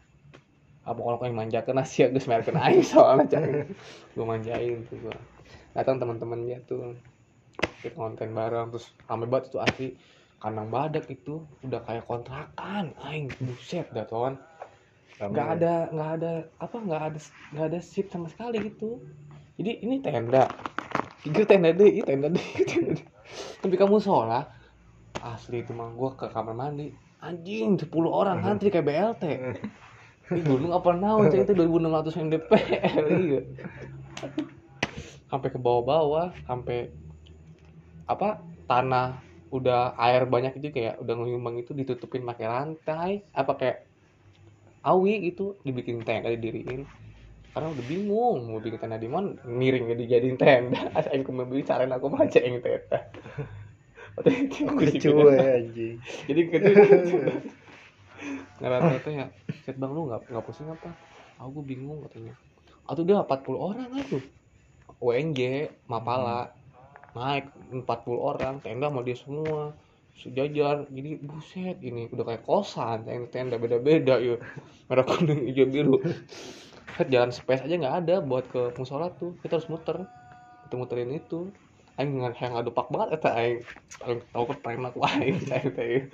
[0.85, 3.65] Apa kalau yang manjakan nasi ya gue semerkan aing soalnya cari
[4.13, 5.17] gue manjain tuh gue
[5.73, 6.93] datang teman-teman dia tuh
[7.81, 9.97] kita konten bareng terus rame banget tuh asli.
[10.35, 13.31] Kandang badak itu udah kayak kontrakan aing.
[13.41, 14.37] Buset dah tuan
[15.15, 17.19] nggak ada nggak ada apa nggak ada
[17.55, 18.99] nggak ada sip sama sekali gitu.
[19.55, 20.51] Jadi ini tenda
[21.25, 22.49] tiga tenda deh ini tenda deh
[23.65, 24.45] tapi kamu sholat?
[25.19, 26.93] Asli itu mah gua ke kamar mandi.
[27.25, 29.23] Anjing 10 orang ngantri kayak BLT
[30.33, 33.41] ini gunung apa naon cek itu 2600 mdpl iya.
[35.29, 36.89] Sampai ke bawah-bawah sampai
[38.09, 39.21] apa tanah
[39.53, 43.77] udah air banyak itu kayak udah ngeyumbang itu ditutupin pakai rantai apa kayak
[44.81, 46.89] awi gitu dibikin tenda didiriin
[47.55, 50.91] karena udah bingung mau bikin tenda di mana miring jadi jadiin tenda.
[51.07, 52.99] Saya aku mau beli carain aku baca yang tenda.
[54.19, 55.95] Waktu itu aku Lucu bikin- ya anjing.
[56.27, 56.67] jadi gitu.
[58.59, 59.25] Ngerasa tuh ya
[59.63, 60.91] set bang lu nggak nggak pusing apa?
[61.39, 62.35] Aku bingung katanya.
[62.91, 64.19] Atau dia 40 orang aja.
[64.99, 66.51] WNJ Mapala
[67.15, 67.87] naik 40
[68.19, 69.71] orang tenda sama dia semua.
[70.15, 74.39] Sejajar jadi buset ini udah kayak kosan tenda beda-beda yuk
[74.87, 75.99] merah kuning hijau biru
[77.03, 79.35] jalan space aja nggak ada buat ke musola tuh.
[79.43, 80.07] Kita harus muter.
[80.67, 81.51] Kita muterin itu.
[81.99, 83.59] Aing ngan yang ngadupak banget eta aing.
[84.31, 85.71] Tahu kan pernah ku aing aing.
[85.75, 86.07] Teh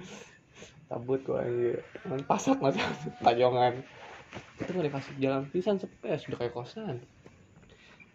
[0.89, 2.81] tabut ku aing Cuman pasak masa
[3.25, 3.85] tajongan.
[4.57, 6.97] Itu nggak dikasih jalan pisan sepes udah kayak kosan.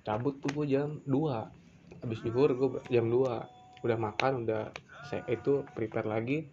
[0.02, 4.70] Cabut tuh gue jam 2 habis zuhur gue jam 2 udah makan udah
[5.06, 6.46] saya itu prepare lagi.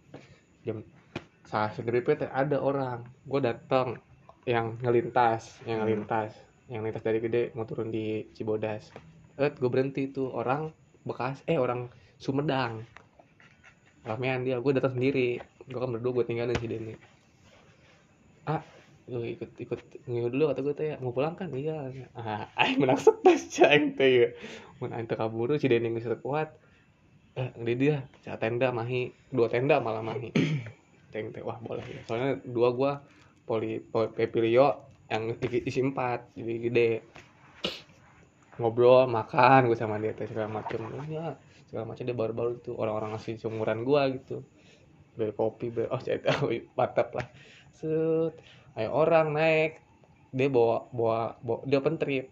[0.62, 0.86] Jam
[1.46, 3.02] saat teh ada orang.
[3.26, 3.98] Gue datang
[4.44, 6.36] yang ngelintas yang ngelintas.
[6.68, 8.92] Yang lintas dari gede mau turun di Cibodas.
[9.40, 10.72] Eh gue berhenti tuh orang
[11.04, 11.88] bekas eh orang
[12.20, 12.84] Sumedang.
[14.04, 15.40] Ramean dia gue datang sendiri.
[15.64, 16.94] Gue kan berdua gue tinggalin si Denny.
[18.44, 18.60] Ah
[19.04, 21.48] lu ikut ikut ngikut dulu kata gue teh mau pulang kan?
[21.52, 22.08] Iya.
[22.16, 24.28] Ah aing menang sepes cang teh ya
[24.80, 26.52] mun aing teu kaburu si Denny geus kuat.
[27.36, 30.32] Eh di dia cak tenda mahi dua tenda malah mahi.
[31.12, 32.00] Teng teh wah boleh ya.
[32.10, 32.92] Soalnya dua gua
[33.44, 36.90] poli, poli pepilio yang isi, empat jadi gede.
[38.56, 40.80] Ngobrol makan gue sama dia teh segala macem.
[41.10, 41.36] Ya
[41.68, 44.46] segala macam dia baru-baru tuh orang-orang asli seumuran gua gitu.
[45.18, 46.38] Beli kopi beli oh cerita
[46.78, 47.26] mantap lah.
[47.74, 48.34] Set
[48.78, 49.82] ayo orang naik.
[50.34, 52.30] Dia bawa bawa, bawa dia open trip.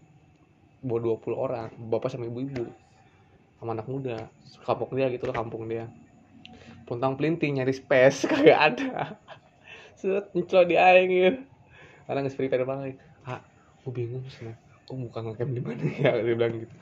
[0.83, 2.67] Bawa 20 orang bapak sama ibu-ibu.
[3.59, 4.27] Sama anak muda.
[4.63, 5.91] Kampung dia gitu loh kampung dia.
[6.83, 9.19] Puntang pelinting nyari space kagak ada
[9.97, 11.41] set nyeclo di aing gitu
[12.03, 12.99] karena nggak prepare banget.
[13.23, 13.39] Ah
[13.83, 14.51] gue bingung sih.
[14.83, 16.11] Gue bukan ngecamp di mana ya?
[16.19, 16.75] Dia bilang gitu.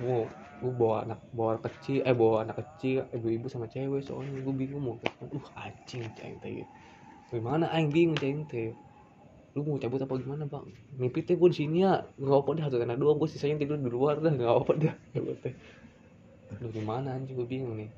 [0.00, 0.18] Gue
[0.58, 4.44] gue bawa anak bawa anak kecil eh bawa anak kecil ibu-ibu sama cewek soalnya.
[4.44, 6.68] Gue bingung mau uh anjing ceng teh.
[7.32, 8.76] Gimana aing bingung ceng teh.
[9.56, 10.68] Lu mau cabut apa gimana bang?
[11.00, 12.04] Mimpi teh gue di sini ya.
[12.20, 13.16] Nggak apa dah satu tenda doang.
[13.16, 14.28] Gue sisanya tidur di luar dah.
[14.28, 15.54] Nggak apa dah gue teh.
[16.60, 17.32] Lu gimana anjing?
[17.32, 17.88] Gue bingung nih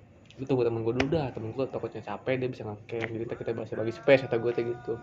[0.40, 1.28] lu tunggu temen gue dulu dah.
[1.36, 4.64] Temen gue takutnya capek dia bisa ngecamp jadi kita bahas bagi space kata gue teh
[4.64, 4.96] gitu.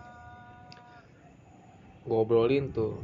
[2.02, 2.98] Gue obrolin tuh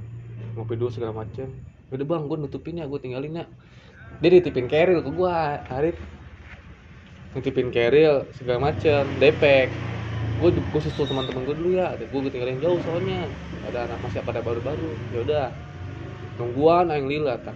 [0.59, 1.55] ngopi dulu segala macem.
[1.95, 3.47] Udah bang gue nutupin ya gue tinggalin ya.
[4.19, 5.35] Dia ditipin keril ke gue
[5.71, 5.97] Arif.
[7.39, 9.71] Nitipin keril segala macem depek.
[10.43, 11.95] Gue gue susul teman-teman gue dulu ya.
[12.11, 13.31] Gue gue tinggalin jauh soalnya.
[13.71, 14.91] Ada anak masih pada baru-baru.
[15.15, 15.47] Ya udah.
[16.35, 17.55] Nungguan aing lila tak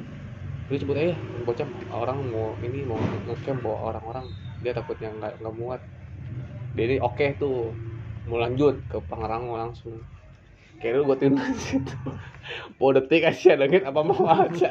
[0.69, 1.17] dia sebut eh
[1.49, 1.65] bocah
[1.97, 4.29] orang mau ini mau ngecamp bawa orang-orang
[4.63, 5.81] dia takutnya nggak nggak muat.
[6.75, 7.75] Jadi oke tuh
[8.31, 9.99] mau lanjut ke Pangrango langsung.
[10.79, 11.95] Kira gue tidur di situ
[12.79, 14.71] bawa detik aja dengan apa mau aja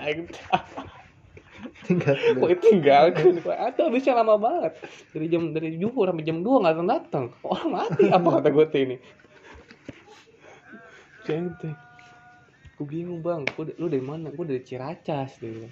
[1.83, 2.15] tinggal
[2.63, 4.79] tinggalkan kok atau bisa lama banget.
[5.11, 8.65] Dari jam dari juhur sampai jam dua nggak datang datang orang mati apa kata gue
[8.79, 8.97] ini?
[11.27, 11.69] Cente
[12.77, 14.31] gue bingung bang gue lu dari mana?
[14.31, 15.71] Gue dari Ciracas bilang.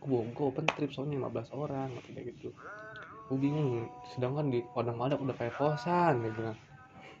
[0.00, 2.56] Gue gue open trip soalnya 15 orang kayak gitu
[3.26, 6.58] gue bingung sedangkan di Padang Madak udah kayak kosan dia bilang.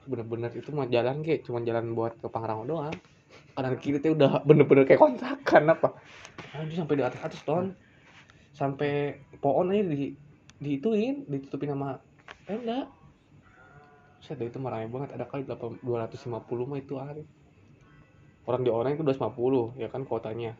[0.06, 2.94] Bener-bener itu mah jalan kayak cuma jalan buat ke Pangrango doang.
[3.58, 5.98] Kanan kiri tuh udah bener-bener kayak kontrakan apa?
[6.54, 7.74] Anjir sampai di atas atas ton.
[8.54, 10.14] Sampai pohon aja di
[10.56, 12.00] diituin ditutupin sama
[12.48, 12.88] tenda
[14.22, 15.14] saya itu ramai banget.
[15.14, 17.26] Ada kali 8 250 mah itu hari.
[18.46, 20.54] Orang di orang itu 250 ya kan kotanya.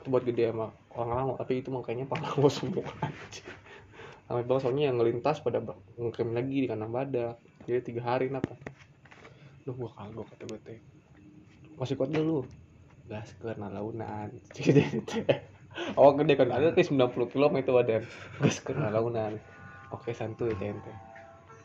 [0.00, 2.88] Itu buat gede sama orang tapi itu makanya Pangrango semua
[4.30, 5.58] ramai banget soalnya yang ngelintas pada
[5.98, 8.56] ngecamp lagi di kanan badak jadi tiga hari napa.
[9.68, 10.80] Lu gua kagok kata gue teh.
[11.76, 12.42] Masih kuat dulu.
[13.06, 14.30] Gas karena launan.
[14.54, 14.86] Jadi
[15.98, 16.50] awak gede kan?
[16.50, 17.96] Ada teh 90 km itu ada
[18.38, 19.38] gas karena launan.
[19.90, 20.72] Oke santuy teh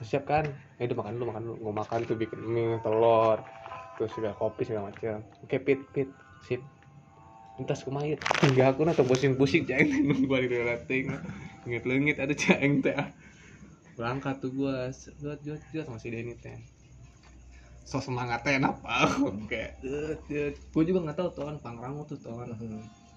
[0.03, 0.43] siap kan?
[0.75, 1.57] Ya udah makan dulu makan dulu.
[1.69, 3.39] Mau makan tuh bikin mie telur
[3.95, 5.23] terus juga kopi segala macam.
[5.45, 6.09] Oke pit pit.
[6.45, 6.61] Sip
[7.55, 11.05] entas kumaha tinggal aku atau pusing-pusing jangan nunggu di rating
[11.65, 12.93] inget lengit ada cang teh.
[13.95, 16.59] Berangkat tuh gua jot jot jot masih Denny teh.
[17.85, 19.63] So semangatnya apa oke
[20.73, 22.33] gue juga nggak tahu tuh Pangrango tuh tuh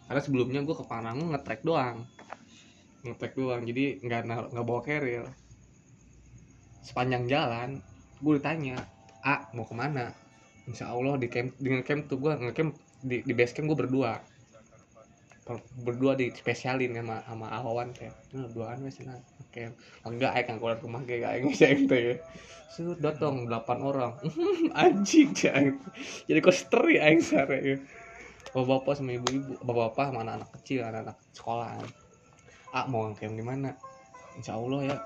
[0.09, 2.09] karena sebelumnya gue ke Pangrango ngetrek doang.
[3.05, 3.61] Ngetrek doang.
[3.69, 5.29] Jadi nggak nggak bawa keril.
[6.81, 7.85] Sepanjang jalan
[8.25, 8.81] gue ditanya
[9.21, 10.17] a mau ke mana?
[10.65, 12.73] Insya Allah di camp dengan camp tuh gue ngecamp
[13.05, 14.21] di di base camp gue berdua
[15.81, 19.17] berdua di spesialin sama sama awan teh nah duaan wes nah.
[19.49, 19.73] Oke
[20.05, 22.21] enggak ayo kan keluar rumah kayak kayak gitu teh
[22.69, 24.13] Set datang delapan orang.
[24.85, 25.81] Anjing cang
[26.29, 27.77] jadi koster ya aing sare ya.
[28.53, 31.69] Bapak-bapak sama ibu-ibu bapak-bapak sama anak-anak kecil anak-anak sekolah
[32.77, 33.73] ah mau ngecamp di mana?
[34.37, 34.97] Insya Allah ya.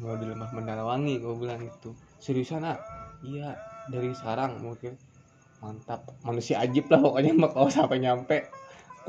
[0.00, 1.92] Mau di lembah Mendalawangi gue bilang gitu.
[2.16, 2.80] Seriusan ah?
[3.20, 3.52] Iya
[3.92, 4.96] dari sekarang mungkin.
[5.60, 8.48] Mantap manusia ajib lah pokoknya mah kalau sampai nyampe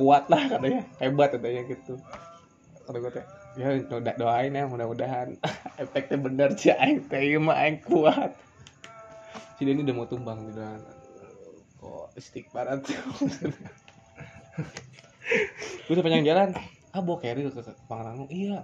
[0.01, 0.81] kuat lah katanya.
[0.97, 2.01] Hebat katanya gitu.
[2.89, 3.25] Kata gue teh
[3.61, 5.37] ya do- doain ya mudah-mudahan.
[5.81, 8.33] Efeknya bener sih aing teh mah aing kuat.
[9.61, 10.57] Si Denny udah mau tumbang gitu
[11.81, 12.85] kok stick barat
[15.89, 16.53] gue sepanjang jalan
[16.93, 18.61] ah bawa carry ke, Pangrango iya.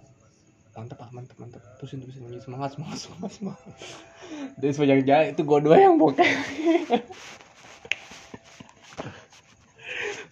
[0.77, 1.57] Mantep ah mantep mantep.
[1.81, 3.65] Terusin terusin semangat semangat semangat semangat.
[4.61, 7.01] Dari sepanjang jalan itu gue dua yang bawa carry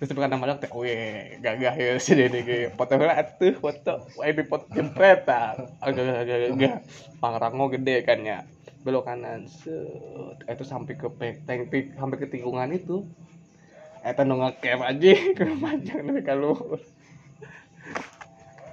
[0.06, 4.06] terus tekan nama teh weh gagah ya si dede ge foto lah tuh foto.
[4.16, 5.58] Wah di foto jempret ah.
[5.82, 6.76] Agak agak agak
[7.18, 8.46] Pangrango gede kan ya.
[8.86, 10.38] Belok kanan set.
[10.46, 13.04] Itu sampai ke tank sampai ke tikungan itu.
[14.06, 16.78] Eta nu ngecamp aja ke panjang nih kalau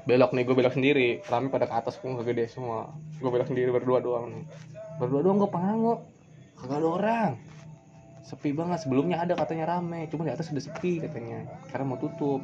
[0.05, 1.24] belok nih gue belok sendiri.
[1.24, 2.93] Rame pada ke atas gue gede semua.
[3.16, 4.45] Gue belok sendiri berdua doang nih.
[5.01, 6.05] Berdua doang gue pangango
[6.62, 7.33] kagak ada orang
[8.23, 8.87] sepi banget.
[8.87, 11.47] Sebelumnya ada katanya rame cuma di atas udah sepi katanya.
[11.70, 12.41] Karena mau tutup.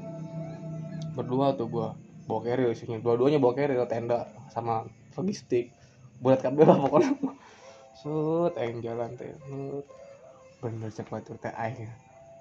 [1.14, 1.88] Berdua tuh gue
[2.28, 5.72] bawa carrier isinya dua-duanya bawa carrier tenda sama logistik.
[6.22, 7.12] Buat kabel lah pokoknya.
[8.02, 9.30] Sut aing jalan teh.
[9.46, 9.86] Sut.
[10.58, 11.86] bener cepat tuh teh aing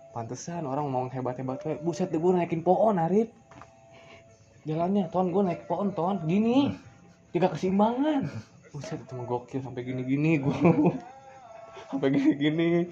[0.09, 3.29] pantesan orang ngomong hebat-hebat kayak buset deh gue naikin pohon Arif.
[4.65, 6.21] Jalannya ton gue naik pohon ton.
[6.25, 6.73] Gini.
[7.29, 8.25] Tiga keseimbangan.
[8.73, 9.61] Buset itu gokil.
[9.61, 10.57] Sampai gini-gini gue
[11.87, 12.91] sampai gini-gini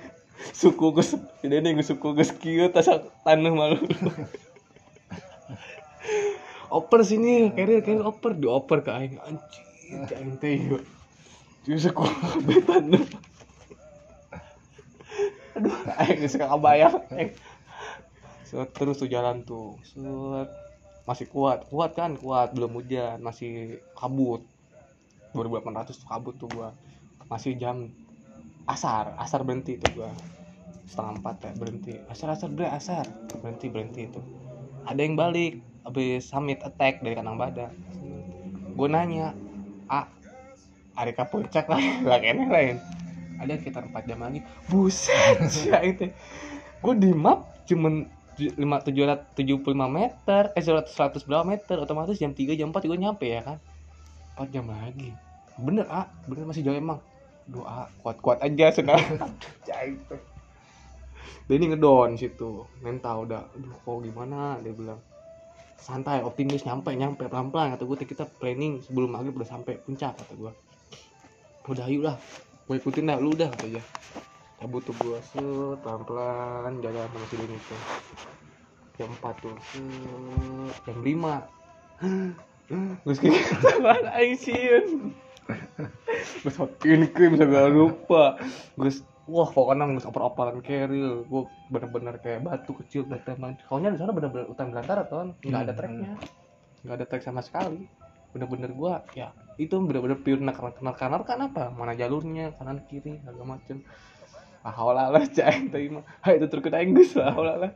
[0.56, 1.06] suku gue
[1.44, 2.88] tidak nih gue suku gue kieu tas
[3.24, 3.80] tanah malu.
[6.70, 8.36] Oper sini carrier carrier oper.
[8.36, 9.16] Dioper ke aing.
[9.24, 10.84] Anjing aing teh yuk.
[11.64, 12.04] Justru suku
[12.46, 12.94] betan
[15.56, 15.72] aduh
[16.04, 17.00] aing geus kabayang
[18.46, 19.80] set terus tuh jalan tuh.
[19.82, 20.50] Set.
[21.06, 22.18] Masih kuat kuat kan?
[22.18, 24.44] Kuat belum hujan masih kabut.
[25.34, 26.76] 2800 tuh kabut tuh gua.
[27.28, 27.90] Masih jam
[28.66, 30.12] asar asar berhenti tuh gua.
[30.86, 31.94] Setengah empat ya berhenti.
[32.10, 33.06] Asar asar bre asar.
[33.42, 34.22] Berhenti berhenti itu.
[34.86, 37.74] Ada yang balik habis summit attack dari kanang badan
[38.76, 39.32] gue nanya
[39.88, 40.04] a
[40.96, 41.80] hari ke puncak lah
[42.24, 42.78] kene lain.
[43.40, 44.40] Ada sekitar 4 jam lagi.
[44.68, 46.12] Buset ya itu
[46.84, 48.06] gue di map cuman
[48.36, 51.80] lima tujuh tujuh puluh lima meter eh seratus seratus berapa meter.
[51.80, 53.58] Otomatis jam 3 jam 4 juga nyampe ya kan.
[54.36, 55.16] 4 jam lagi.
[55.56, 57.00] Bener ah bener masih jauh emang
[57.46, 59.22] doa kuat kuat aja sekarang
[61.46, 64.58] dia ini ngedon situ mental udah aduh kok gimana?
[64.66, 64.98] Dia bilang.
[65.78, 70.18] Santai optimis nyampe nyampe pelan pelan kata gue kita planning sebelum maghrib udah sampai puncak
[70.18, 70.50] kata gue
[71.70, 72.18] udah yuk lah
[72.66, 73.86] gue ikutin dah lu udah kata aja
[74.58, 77.78] cabut tuh gue set pelan pelan jalan sama si ini tuh
[78.98, 83.38] jam 4 tuh set jam 5 Gus kira
[83.86, 84.34] mana aing
[86.46, 88.40] hokin krim segala lupa.
[88.78, 91.26] Gus wah pokoknya gus oper-operan keril.
[91.26, 93.58] Gue bener-bener kayak batu kecil teman.
[93.66, 96.14] Soalnya di sana bener-bener hutan belantara ton, nggak ada treknya,
[96.86, 97.86] nggak ada trek sama sekali.
[98.36, 101.72] Bener-bener gua ya itu bener-bener pure nakar nakar kan apa?
[101.72, 103.82] Mana jalurnya kanan kiri segala macem.
[104.66, 106.04] Ah lah cai tadi mah.
[106.26, 107.72] Itu terkena Inggris lah lah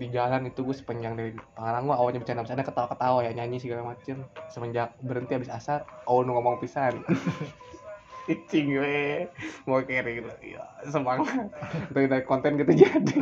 [0.00, 3.60] di jalan itu gue sepanjang dari Pangarang gue awalnya bercanda bercanda ketawa ketawa ya nyanyi
[3.60, 4.24] segala macem.
[4.48, 7.04] Semenjak berhenti habis asar oh ngomong pisan.
[8.32, 9.28] Icing gue
[9.66, 10.30] mau kiri gitu.
[10.40, 11.50] Ya semangat.
[11.90, 13.18] Dari dari konten gitu jadi.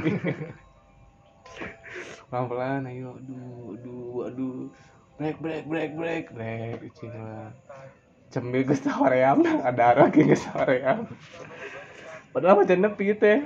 [2.30, 3.18] Pelan pelan ayo.
[3.18, 4.58] Aduh aduh aduh.
[5.18, 6.24] Break break break break.
[6.30, 7.50] Break Icing lah.
[8.30, 11.10] Cemil gue sawaream ada arah gue sawaream.
[12.30, 13.42] Padahal macam nepi ya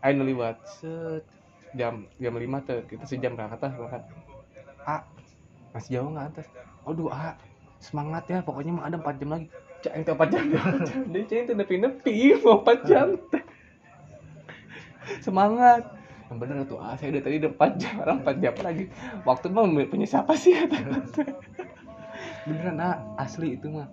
[0.00, 1.24] ayo nuliwat set
[1.74, 4.02] jam jam lima tuh kita sejam berangkat lah berangkat.
[4.86, 4.96] A
[5.70, 6.46] masih jauh nggak atas?
[6.86, 7.38] Aduh a
[7.78, 9.46] semangat ya pokoknya mau ada empat jam lagi.
[9.80, 10.44] Cak yang empat jam.
[11.14, 13.08] Dia cak itu nepi nepi mau empat jam.
[15.24, 15.82] Semangat.
[16.30, 18.84] Yang bener tuh ah saya udah tadi udah empat jam orang empat jam lagi.
[19.26, 20.54] Waktu mah punya siapa sih?
[20.54, 20.78] Kata
[22.46, 23.88] beneran ah asli itu mah.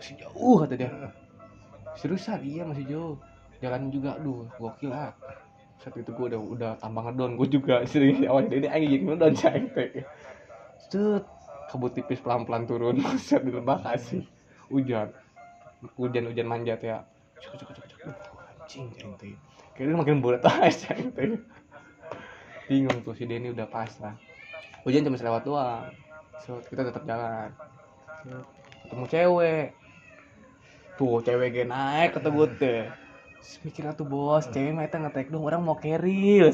[0.00, 0.90] Masih jauh kata dia.
[1.96, 2.40] Seriusan?
[2.42, 3.14] Iya masih jauh.
[3.62, 5.14] Jalan juga aduh gokil ah
[5.82, 9.34] saat itu gue udah udah tambah ngedon gue juga sering awalnya ini aja jadi ngedon
[9.34, 9.90] ceng teh
[10.78, 11.26] set
[11.72, 13.00] kabut tipis pelan pelan turun.
[13.16, 14.28] Set di lembah kasih.
[14.68, 15.08] Hujan.
[15.96, 17.00] Hujan hujan manjat ya.
[17.40, 18.12] Cuk cuk cuk cuk.
[18.68, 19.32] Anjing teh
[19.72, 21.32] kayaknya makin bulat aja ceng teh
[22.68, 24.14] bingung tuh si Denny udah pasrah
[24.84, 25.90] hujan cuma selewat doang.
[26.42, 27.50] So kita tetap jalan.
[28.86, 29.66] Ketemu cewek.
[30.98, 32.18] Tuh cewek gue naik
[32.58, 32.86] teh.
[32.90, 33.01] Terus
[33.66, 36.42] mikir atuh bos, cewek mah eta ngetek dong orang mau carry.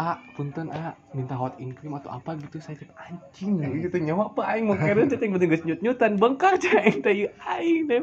[0.00, 4.32] A, punten A, minta hot in cream atau apa gitu saya cek anjing gitu nyawa
[4.32, 8.00] apa aing mau carry yang penting geus nyut-nyutan bengkak cek teh aing deh.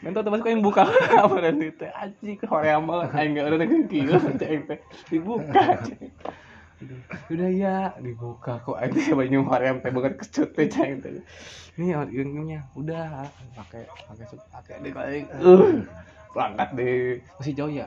[0.00, 4.40] Minta teman aing buka apa dan teh anjing Korea mah aing enggak ada kieu cek
[4.40, 4.80] teh
[5.12, 6.00] dibuka cek.
[7.30, 7.76] Udah ya.
[8.00, 8.76] Dibuka kok.
[8.78, 11.12] Teh banyu Korea teh banget kecut teh cek teh
[11.78, 13.28] ini hot nya udah.
[13.56, 15.74] Pakai pakai pakai deh paling uh
[16.34, 17.18] berangkat deh.
[17.40, 17.86] Masih jauh ya?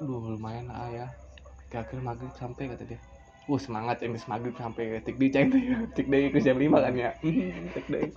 [0.00, 1.06] Duh lumayan lah ya.
[1.70, 2.98] Kira-kira maghrib sampai kata dia.
[3.48, 5.46] Wah semangat yang maghrib sampai tik di teh
[5.94, 7.10] tik di ke jam lima kan ya?
[7.74, 8.10] Tik di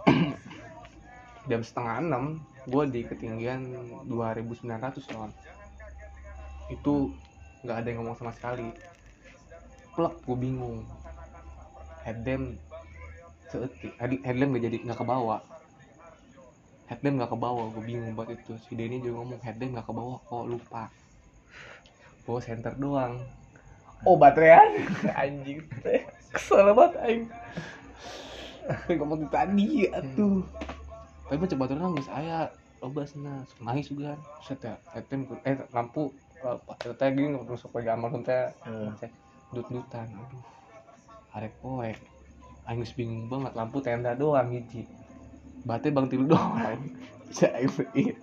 [1.48, 3.68] jam setengah enam gue di ketinggian
[4.08, 5.32] 2900 ton
[6.72, 7.12] itu
[7.68, 8.72] nggak ada yang ngomong sama sekali
[9.94, 10.84] plek gue bingung.
[12.04, 12.60] Headlamp
[13.50, 13.94] seetik.
[14.02, 15.42] Head- headlamp gak jadi nggak ke bawah
[16.94, 18.54] headlamp nggak ke bawah gue bingung banget itu.
[18.62, 20.84] Si Denny juga ngomong headlamp nggak ke bawah kok lupa.
[22.24, 23.14] Bawa center doang.
[24.04, 24.84] Oh baterai
[25.22, 25.64] anjing
[26.30, 27.24] kesel banget aing.
[28.88, 30.44] Kayak ngomong tadi atuh.
[31.28, 32.52] Tapi macam baterai nangis aya
[32.84, 33.48] loba sana.
[33.64, 34.20] Nangis juga.
[34.44, 36.12] Set ya headlamp eh lampu
[36.44, 38.46] eh teh gini terus apa gambar teh.
[38.68, 38.92] Hmm.
[39.54, 40.10] Dut-dutan.
[40.10, 40.44] Aduh.
[41.38, 41.98] Arek poek.
[42.66, 44.88] Aing bingung banget lampu tenda doang hiji.
[45.64, 46.80] Bate bang tilu doang.
[47.98, 48.14] Iya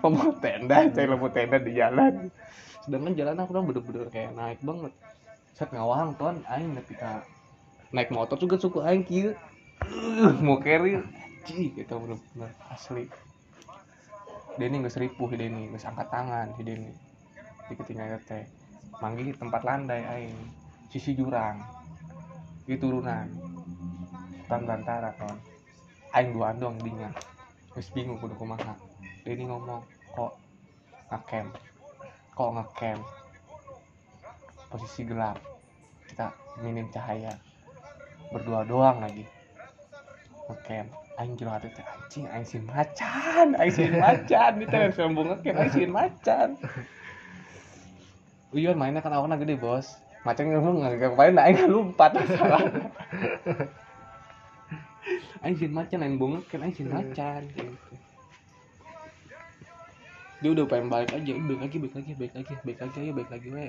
[0.00, 2.28] ngomong tenda cai lampu tenda di jalan.
[2.84, 4.92] Sedangkan jalan aku bener-bener kayak naik banget.
[5.56, 6.40] Set ngawang ton.
[6.48, 7.24] Aing ketika
[7.92, 9.36] naik motor juga suku aing kieu.
[10.44, 11.00] Mau carry.
[11.44, 13.08] Cih gitu bener-bener asli.
[14.60, 16.92] Denny nggak seribu si Denny nggak angkat tangan si Denny
[17.70, 18.44] di ketinggalan teh.
[19.00, 20.36] Manggil tempat landai aing
[20.90, 21.62] sisi jurang
[22.66, 23.30] di turunan
[24.50, 25.38] tan lantara kon
[26.10, 27.10] aing dua doang dinya
[27.70, 28.74] terus bingung kudu kumaha.
[29.22, 30.34] Denny ngomong kok
[31.14, 31.54] ngecamp?
[32.34, 33.02] Kok ngecamp?
[34.66, 35.38] Posisi gelap.
[36.10, 37.38] Kita minim cahaya.
[38.34, 39.22] Berdua doang lagi.
[40.50, 40.90] Ngecamp.
[41.20, 44.52] Aing jero hati teh anjing aing sin macan aing sin macan.
[44.58, 46.58] Di teh sambung ngecamp aing sin macan.
[48.50, 49.94] Uyun mainnya kan awalnya gede bos
[50.26, 52.60] Macan ngomong nggak main aing lompat salah
[55.40, 57.72] Aing sin macan aing bongek kan aing sin macan gitu.
[60.40, 63.30] Dia udah pengen balik aja, balik lagi, balik lagi, balik lagi, balik lagi, ayo balik
[63.32, 63.66] lagi we.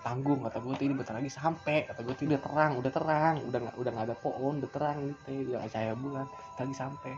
[0.00, 3.76] Tanggung kata gue ini bentar lagi sampai, kata gue udah terang, udah terang, udah nggak
[3.78, 7.12] udah nggak ada pohon, udah terang gitu, udah cahaya bulan, tadi sampai.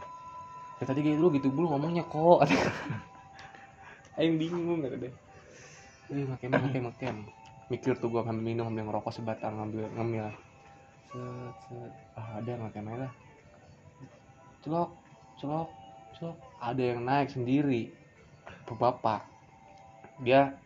[0.80, 2.48] Ya tadi gitu gitu dulu ngomongnya kok.
[4.18, 5.12] Aing bingung kata deh.
[6.12, 7.14] Eh, makan makan makan.
[7.70, 10.26] Mikir tuh gua ngambil minum, ngambil ngerokok sebatang, ngambil ngemil.
[11.12, 11.92] Set, set.
[12.16, 13.12] Ah, ada makan merah.
[14.64, 14.90] Celok,
[15.38, 15.68] celok,
[16.16, 16.36] celok.
[16.58, 17.92] Ada yang naik sendiri.
[18.72, 19.28] Bapak.
[20.24, 20.56] Dia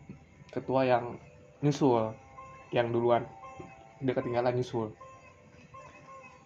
[0.55, 1.19] ketua yang
[1.59, 2.15] nyusul,
[2.71, 3.27] yang duluan.
[3.99, 4.95] Dia ketinggalan nyusul.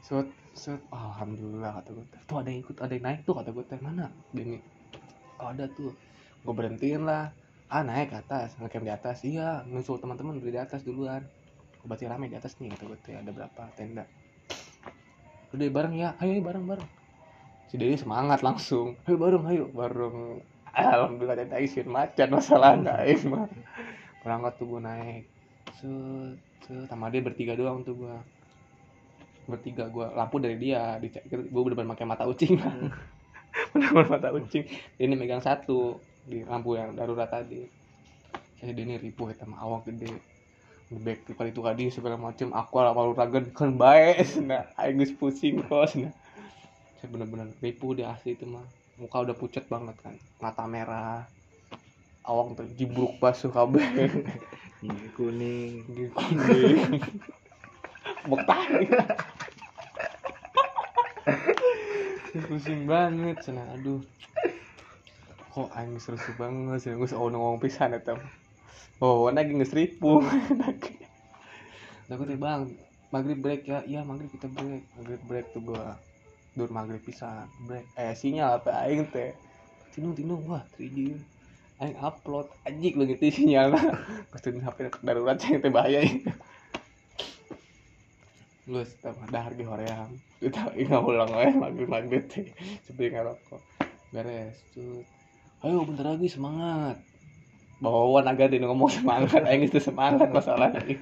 [0.02, 0.26] Set,
[0.58, 0.82] set.
[0.90, 2.06] Alhamdulillah kata gue.
[2.26, 3.64] Tuh ada yang ikut, ada yang naik tuh kata gue.
[3.70, 4.10] Teh mana?
[4.34, 4.58] Gini.
[5.38, 5.94] Oh, ada tuh.
[6.42, 7.30] Gue berhentiin lah
[7.72, 9.18] ah naik ke atas ngecamp di atas.
[9.24, 11.24] Iya nyusul teman-teman beli di atas duluan.
[11.88, 14.04] Berarti rame di atas nih kata gue teh ada berapa tenda.
[15.56, 16.20] Udah bareng ya.
[16.20, 16.90] Ayo bareng bareng.
[17.72, 19.00] Si Dedi semangat langsung.
[19.08, 19.66] Ayo bareng ayo.
[19.72, 20.44] Bareng.
[20.76, 23.48] Alhamdulillah tenda isin macan masalah naik mah
[24.20, 25.24] berangkat tuh gue naik.
[25.80, 26.36] Set
[26.68, 26.92] set.
[26.92, 28.16] Sama dia bertiga doang tuh gue
[29.48, 32.62] bertiga gue lampu dari dia gue bener-bener pakai mata ucing
[33.72, 34.68] bener-bener mata ucing.
[35.00, 37.66] Ini megang satu di lampu yang darurat tadi.
[38.62, 40.14] Saya ini ribu ya sama awak gede.
[40.92, 44.28] Back kali itu tadi segala macam aku lah malu ragen kan baik.
[44.50, 46.12] Nah aing pusing kos nah
[47.00, 48.66] saya bener-bener ribu di asli itu mah.
[49.02, 50.14] Muka udah pucat banget kan.
[50.44, 51.26] Mata merah.
[52.22, 53.82] Awak tuh jibruk basuh kabeh
[54.82, 55.82] Gigi kuning.
[55.90, 57.02] Gigi kuning.
[58.30, 58.62] Bektah
[62.52, 64.04] pusing banget sana aduh
[65.52, 66.96] kok aing seru banget sih.
[66.96, 68.16] Gue oh ngomong pisan eta
[69.04, 70.24] oh lagi ngesripu
[72.12, 72.68] aku tuh bang
[73.12, 73.80] maghrib break ya.
[73.88, 74.84] Iya maghrib kita break.
[75.00, 75.96] Maghrib break tuh gua
[76.56, 77.48] dur maghrib pisan.
[77.68, 77.88] Break.
[77.96, 79.32] Eh sinyal apa aing teh?
[79.96, 80.44] Tinung tinung.
[80.48, 81.16] Wah 3G
[81.80, 82.52] aing upload.
[82.68, 83.76] Anjing lu gitu sinyal.
[84.32, 86.04] Pas tuh HP darurat yang teh bahaya.
[88.68, 92.52] Lu sama dahar di hoream kita ingat ulang aja maghrib maghrib teh.
[92.84, 93.62] Seperti ngerokok
[94.12, 95.08] beres tuh
[95.62, 96.98] ayo bentar lagi semangat.
[97.82, 99.46] Bawaan agak dia ngomong semangat.
[99.46, 100.98] Aing itu semangat masalahnya.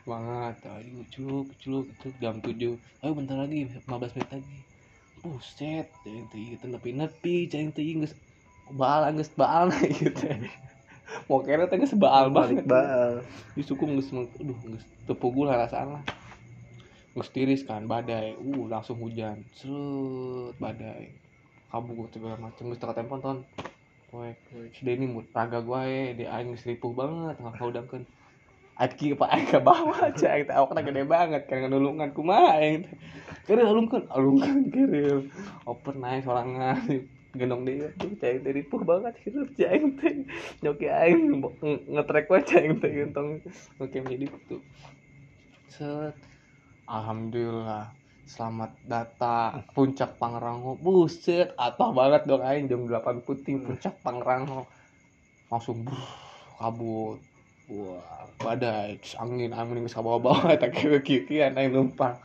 [0.00, 4.58] Semangat ayo culuk culuk itu jam 7 ayo bentar lagi 15 menit lagi.
[5.20, 8.16] Buset yang teh gitu nepi nepi cai teh geus
[8.72, 9.68] baal geus baal
[10.00, 10.24] gitu
[11.28, 12.68] mau kira teh geus baal balik banget.
[12.68, 13.12] baal.
[13.56, 16.04] Disukum geus aduh geus tepugul rasaan lah.
[17.12, 18.36] Geus tiris kan badai.
[18.40, 19.44] Uh langsung hujan.
[19.52, 21.23] Serut badai
[21.74, 23.38] kabut segala macam geus teka tempon ton
[24.14, 24.38] poek
[24.70, 28.06] si Denny mut raga gue di aing geus ripuh banget nggak kau dangkeun
[28.74, 32.98] Aki pak aing ke bawah aja kita awakna gede banget kan nulungan kumaha aing teh.
[33.46, 35.30] Kere alungkeun alungkeun kere
[35.62, 36.82] oper naik sorangan
[37.38, 37.86] gendong dia.
[37.94, 40.14] Tuh cai teh ripuh banget hidup cai teh.
[40.58, 43.46] Nyoki aing nge- ngetrek wae cai teh gentong.
[43.78, 44.62] Oke jadi tuh.
[45.70, 46.18] Set.
[46.90, 47.94] Alhamdulillah
[48.24, 50.80] selamat datang puncak Pangrango.
[50.80, 54.64] Buset apa banget dong aing jam 8 putih puncak Pangrango.
[55.52, 56.08] Langsung brrr,
[56.56, 57.20] kabut.
[57.68, 59.00] Wah badai.
[59.20, 62.16] Angin angin ke bawah-bawah tak kira kikian aing numpang.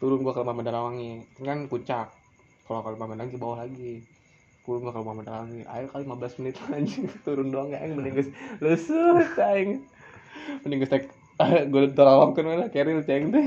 [0.00, 1.24] Turun gua ke Lembah Mandalawangi.
[1.44, 2.08] Kan puncak.
[2.64, 3.94] Kalau ke Lembah Mandalawangi ke bawah lagi.
[4.64, 5.62] Turun gua ke Lembah Mandalawangi.
[5.68, 7.06] Ayo kali 15 menit anjing.
[7.24, 7.96] Turun doang ya aing.
[8.00, 8.30] Mending geus
[8.64, 9.84] leusut aing.
[10.64, 11.04] Mending geus tek
[11.38, 13.46] gue terawangkeun we lah keril ceng teh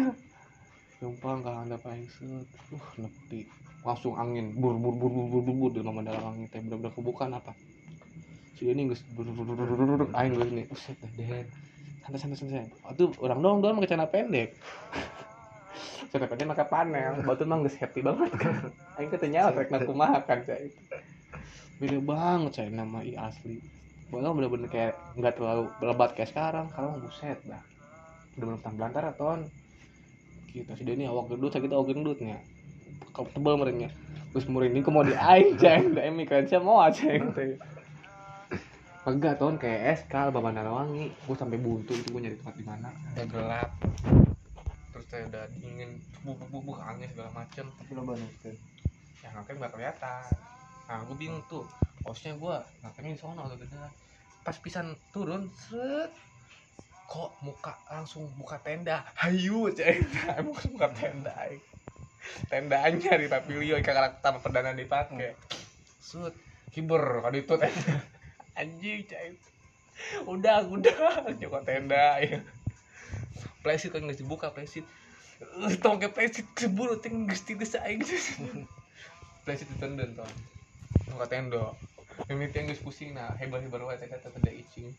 [1.01, 3.49] numpang ka handap aing set uh nepi.
[3.81, 4.53] Langsung angin.
[4.55, 7.57] Bur bur bur bur bur bur, bur Lembah Mandalawangi teh bener-bener kebukaan apa
[8.61, 11.49] si ini geus bur bur bur bur bur aing geus nih uset den
[12.05, 14.53] santai santai santai aduh orang doang doang pakai pendek.
[16.13, 17.13] Celana pendek pakai panel.
[17.25, 18.69] Batu mah geus happy banget kan?
[19.01, 20.69] Aing nyawa rek nak kumaha kan cai?
[21.81, 23.57] Beda banget cai nama i asli.
[24.13, 26.69] Bahkan bener-bener kayak nggak terlalu lebat kayak sekarang.
[26.69, 27.63] Kalau buset dah.
[28.37, 29.49] Bener-bener tang belantara ton
[30.51, 32.37] kita si Denny awak gendut sakit awak gendutnya.
[33.15, 33.89] Kau tebal merenya.
[34.31, 35.95] Terus merinding ke mau di aing ceng?
[35.95, 37.31] Da emi kan saya mau ceng?
[37.35, 37.55] Teh.
[39.01, 42.89] Enggak ton kayak SK Bapak Narawangi gue sampai buntu itu gue nyari tempat di mana.
[43.17, 43.69] Udah gelap.
[44.93, 47.65] Terus saya udah dingin bubuk bubuk angin segala macem.
[47.65, 48.55] Tapi lo banget kan
[49.21, 50.23] yang ngapain nggak kelihatan.
[50.85, 51.65] Nah gue bingung tuh.
[52.05, 53.75] Posnya gue ngapain di sono tuh gitu
[54.41, 56.09] pas pisan turun seret
[57.11, 59.03] kok muka langsung buka tenda?
[59.19, 59.99] Hayu cek.
[60.39, 61.59] Emang buka tenda aing.
[62.47, 65.35] tendanya di pavilion kakak taman perdana dipakai.
[65.99, 66.31] Sud
[66.71, 67.53] kiber kado itu.
[67.59, 67.73] Teh
[68.59, 69.35] anjing cek.
[70.23, 71.35] Udah udah.
[71.35, 72.39] Coba tenda ya
[73.61, 74.87] plesit kan nggak dibuka plesit?
[75.67, 77.99] Eh, tong ke plesit keburu ting geus ti geus aing.
[79.43, 80.31] Plesit ditenden tong.
[81.11, 81.75] Buka tenda.
[82.31, 84.95] Yang geus pusing nah hebat hebat wae kata tenda icing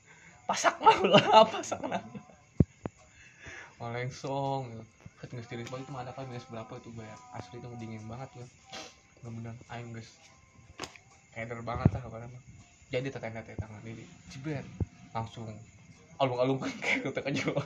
[0.47, 2.03] pasak mah lah pasak mah.
[3.83, 4.67] Olengsong
[5.33, 8.29] geus tiris banget itu mah ada kan minus berapa itu ya asli itu dingin banget
[8.37, 8.49] loh
[9.23, 10.11] bener-bener aing geus
[11.33, 12.43] keder banget lah apa mah.
[12.93, 14.05] Jadi tetangga teh tangan ini.
[14.29, 14.67] Jebret
[15.17, 15.49] langsung
[16.21, 17.57] alung-alung kayak gitu kajul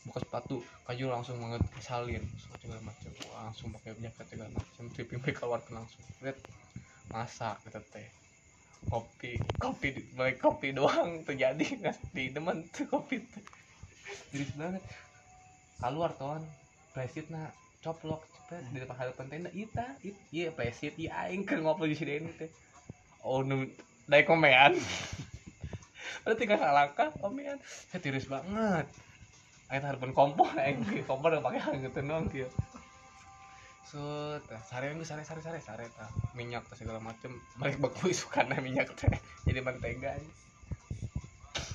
[0.00, 0.56] buka sepatu
[0.88, 2.24] kajul langsung banget kesalin.
[2.58, 6.02] Segala macam langsung pakai jaket segala macam tripping keluar langsung.
[6.26, 6.38] Lihat
[7.14, 8.08] masak gitu teh
[8.88, 13.44] kopi kopi mulai kopi doang terjadi nggak di teman tuh kopi tuh.
[14.32, 14.82] Jadi banget.
[15.80, 16.40] Keluar ton.
[16.96, 17.52] Presit na
[17.84, 18.62] coplok cepet.
[18.72, 20.96] Di depan hadapan tenda ita it iya presit.
[20.96, 22.48] Iya aing ke ngopi di sini teh.
[23.20, 23.68] Oh nu
[24.08, 24.74] dari komean
[26.26, 27.60] ada tinggal salangkah komean
[27.92, 28.88] saya tiris banget.
[29.68, 30.80] Aing harapan kompor aing.
[31.04, 32.48] Kompor udah pakai hang gitu doang kieu
[33.90, 35.90] Sut, sare itu sare sare sare sare.
[35.90, 36.06] Tah
[36.38, 37.34] minyak segala macem.
[37.58, 39.10] Balik baku isukan minyak teh.
[39.42, 40.14] Jadi mentega